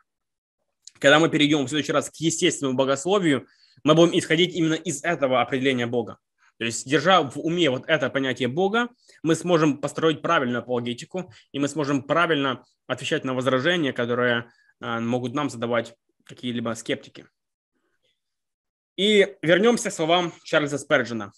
Когда 1.00 1.20
мы 1.20 1.30
перейдем 1.30 1.66
в 1.66 1.70
следующий 1.70 1.94
раз 1.94 2.10
к 2.10 2.16
естественному 2.18 2.78
богословию, 2.78 3.48
мы 3.84 3.96
будем 3.96 4.18
исходить 4.18 4.54
именно 4.56 4.76
из 4.76 5.04
этого 5.04 5.42
определения 5.42 5.88
Бога. 5.88 6.18
То 6.58 6.66
есть, 6.66 6.88
держа 6.88 7.22
в 7.22 7.38
уме 7.40 7.70
вот 7.70 7.84
это 7.88 8.10
понятие 8.10 8.48
Бога, 8.48 8.90
мы 9.24 9.36
сможем 9.36 9.80
построить 9.80 10.22
правильную 10.22 10.60
апологетику, 10.60 11.32
и 11.52 11.60
мы 11.60 11.68
сможем 11.68 12.04
правильно 12.04 12.64
отвечать 12.88 13.24
на 13.24 13.34
возражения, 13.34 13.94
которые 13.94 14.52
э, 14.82 15.00
могут 15.00 15.34
нам 15.34 15.50
задавать 15.50 15.96
какие-либо 16.26 16.74
скептики. 16.76 17.28
И 18.96 19.36
вернемся 19.42 19.90
к 19.90 19.94
словам 19.94 20.32
Чарльза 20.44 20.78
Сперджина 20.78 21.32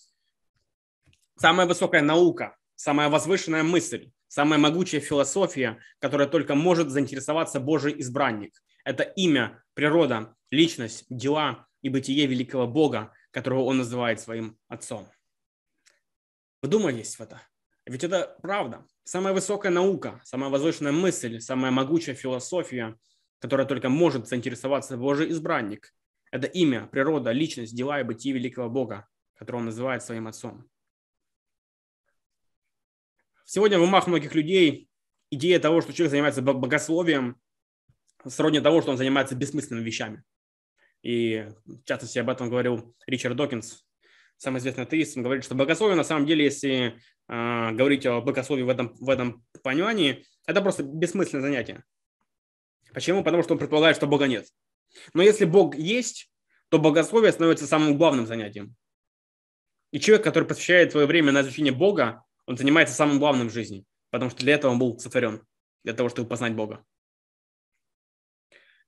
самая 1.38 1.68
высокая 1.68 2.02
наука, 2.02 2.56
самая 2.76 3.10
возвышенная 3.10 3.64
мысль, 3.64 4.10
самая 4.28 4.60
могучая 4.60 5.02
философия, 5.02 5.80
которая 6.00 6.28
только 6.28 6.56
может 6.56 6.90
заинтересоваться 6.90 7.60
Божий 7.60 8.00
избранник. 8.00 8.62
Это 8.84 9.04
имя, 9.04 9.64
природа, 9.74 10.36
личность, 10.52 11.06
дела 11.10 11.68
и 11.82 11.90
бытие 11.90 12.26
великого 12.26 12.68
Бога, 12.68 13.12
которого 13.36 13.64
он 13.64 13.80
называет 13.80 14.22
своим 14.22 14.58
отцом. 14.70 15.06
Вдумайтесь 16.62 17.18
в 17.18 17.22
это. 17.22 17.42
Ведь 17.86 18.06
это 18.06 18.38
правда. 18.42 18.88
Самая 19.04 19.34
высокая 19.34 19.74
наука, 19.74 20.22
самая 20.24 20.50
возвышенная 20.50 20.94
мысль, 20.94 21.42
самая 21.42 21.70
могучая 21.70 22.16
философия, 22.16 22.98
которая 23.40 23.68
только 23.68 23.90
может 23.90 24.30
заинтересоваться 24.30 24.96
Божий 24.96 25.32
избранник. 25.32 25.94
Это 26.32 26.48
имя, 26.48 26.88
природа, 26.88 27.34
личность, 27.34 27.76
дела 27.76 28.00
и 28.00 28.04
бытие 28.06 28.34
великого 28.34 28.70
Бога, 28.70 29.06
которого 29.34 29.60
он 29.60 29.66
называет 29.66 30.02
своим 30.02 30.28
отцом. 30.28 30.66
Сегодня 33.44 33.78
в 33.80 33.84
умах 33.84 34.08
многих 34.08 34.34
людей 34.34 34.90
идея 35.30 35.60
того, 35.60 35.82
что 35.82 35.92
человек 35.92 36.12
занимается 36.12 36.42
богословием, 36.42 37.38
сродни 38.26 38.62
того, 38.62 38.82
что 38.82 38.92
он 38.92 38.98
занимается 38.98 39.36
бессмысленными 39.36 39.84
вещами. 39.84 40.24
И 41.06 41.48
в 41.66 41.84
частности 41.84 42.18
об 42.18 42.32
этом 42.32 42.50
говорил 42.50 42.96
Ричард 43.06 43.36
Докинс, 43.36 43.86
самый 44.38 44.58
известный 44.58 44.86
атеист. 44.86 45.16
Он 45.16 45.22
говорит, 45.22 45.44
что 45.44 45.54
богословие 45.54 45.96
на 45.96 46.04
самом 46.04 46.26
деле, 46.26 46.44
если 46.44 47.00
э, 47.28 47.72
говорить 47.74 48.08
о 48.08 48.22
богословии 48.22 48.64
в 48.64 48.70
этом, 48.70 48.96
в 48.96 49.08
этом 49.12 49.46
понимании, 49.62 50.26
это 50.48 50.64
просто 50.64 50.82
бессмысленное 50.82 51.44
занятие. 51.44 51.84
Почему? 52.92 53.24
Потому 53.24 53.44
что 53.44 53.54
он 53.54 53.60
предполагает, 53.60 53.96
что 53.96 54.08
Бога 54.08 54.26
нет. 54.26 54.48
Но 55.14 55.22
если 55.22 55.46
Бог 55.46 55.76
есть, 55.76 56.32
то 56.70 56.80
богословие 56.80 57.32
становится 57.32 57.68
самым 57.68 58.00
главным 58.00 58.26
занятием. 58.26 58.76
И 59.92 60.00
человек, 60.00 60.24
который 60.24 60.46
посвящает 60.46 60.92
свое 60.92 61.06
время 61.06 61.32
на 61.32 61.42
изучение 61.42 61.72
Бога, 61.72 62.24
он 62.48 62.58
занимается 62.58 62.96
самым 62.96 63.20
главным 63.20 63.50
в 63.50 63.54
жизни, 63.54 63.86
потому 64.10 64.32
что 64.32 64.40
для 64.40 64.56
этого 64.56 64.72
он 64.72 64.80
был 64.80 64.98
сотворен, 64.98 65.46
для 65.84 65.94
того, 65.94 66.10
чтобы 66.10 66.28
познать 66.28 66.56
Бога. 66.56 66.84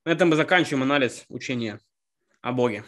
На 0.03 0.13
этом 0.13 0.29
мы 0.29 0.35
заканчиваем 0.35 0.81
анализ 0.81 1.23
учения 1.29 1.79
Ja, 2.47 2.53
Båge. 2.53 2.83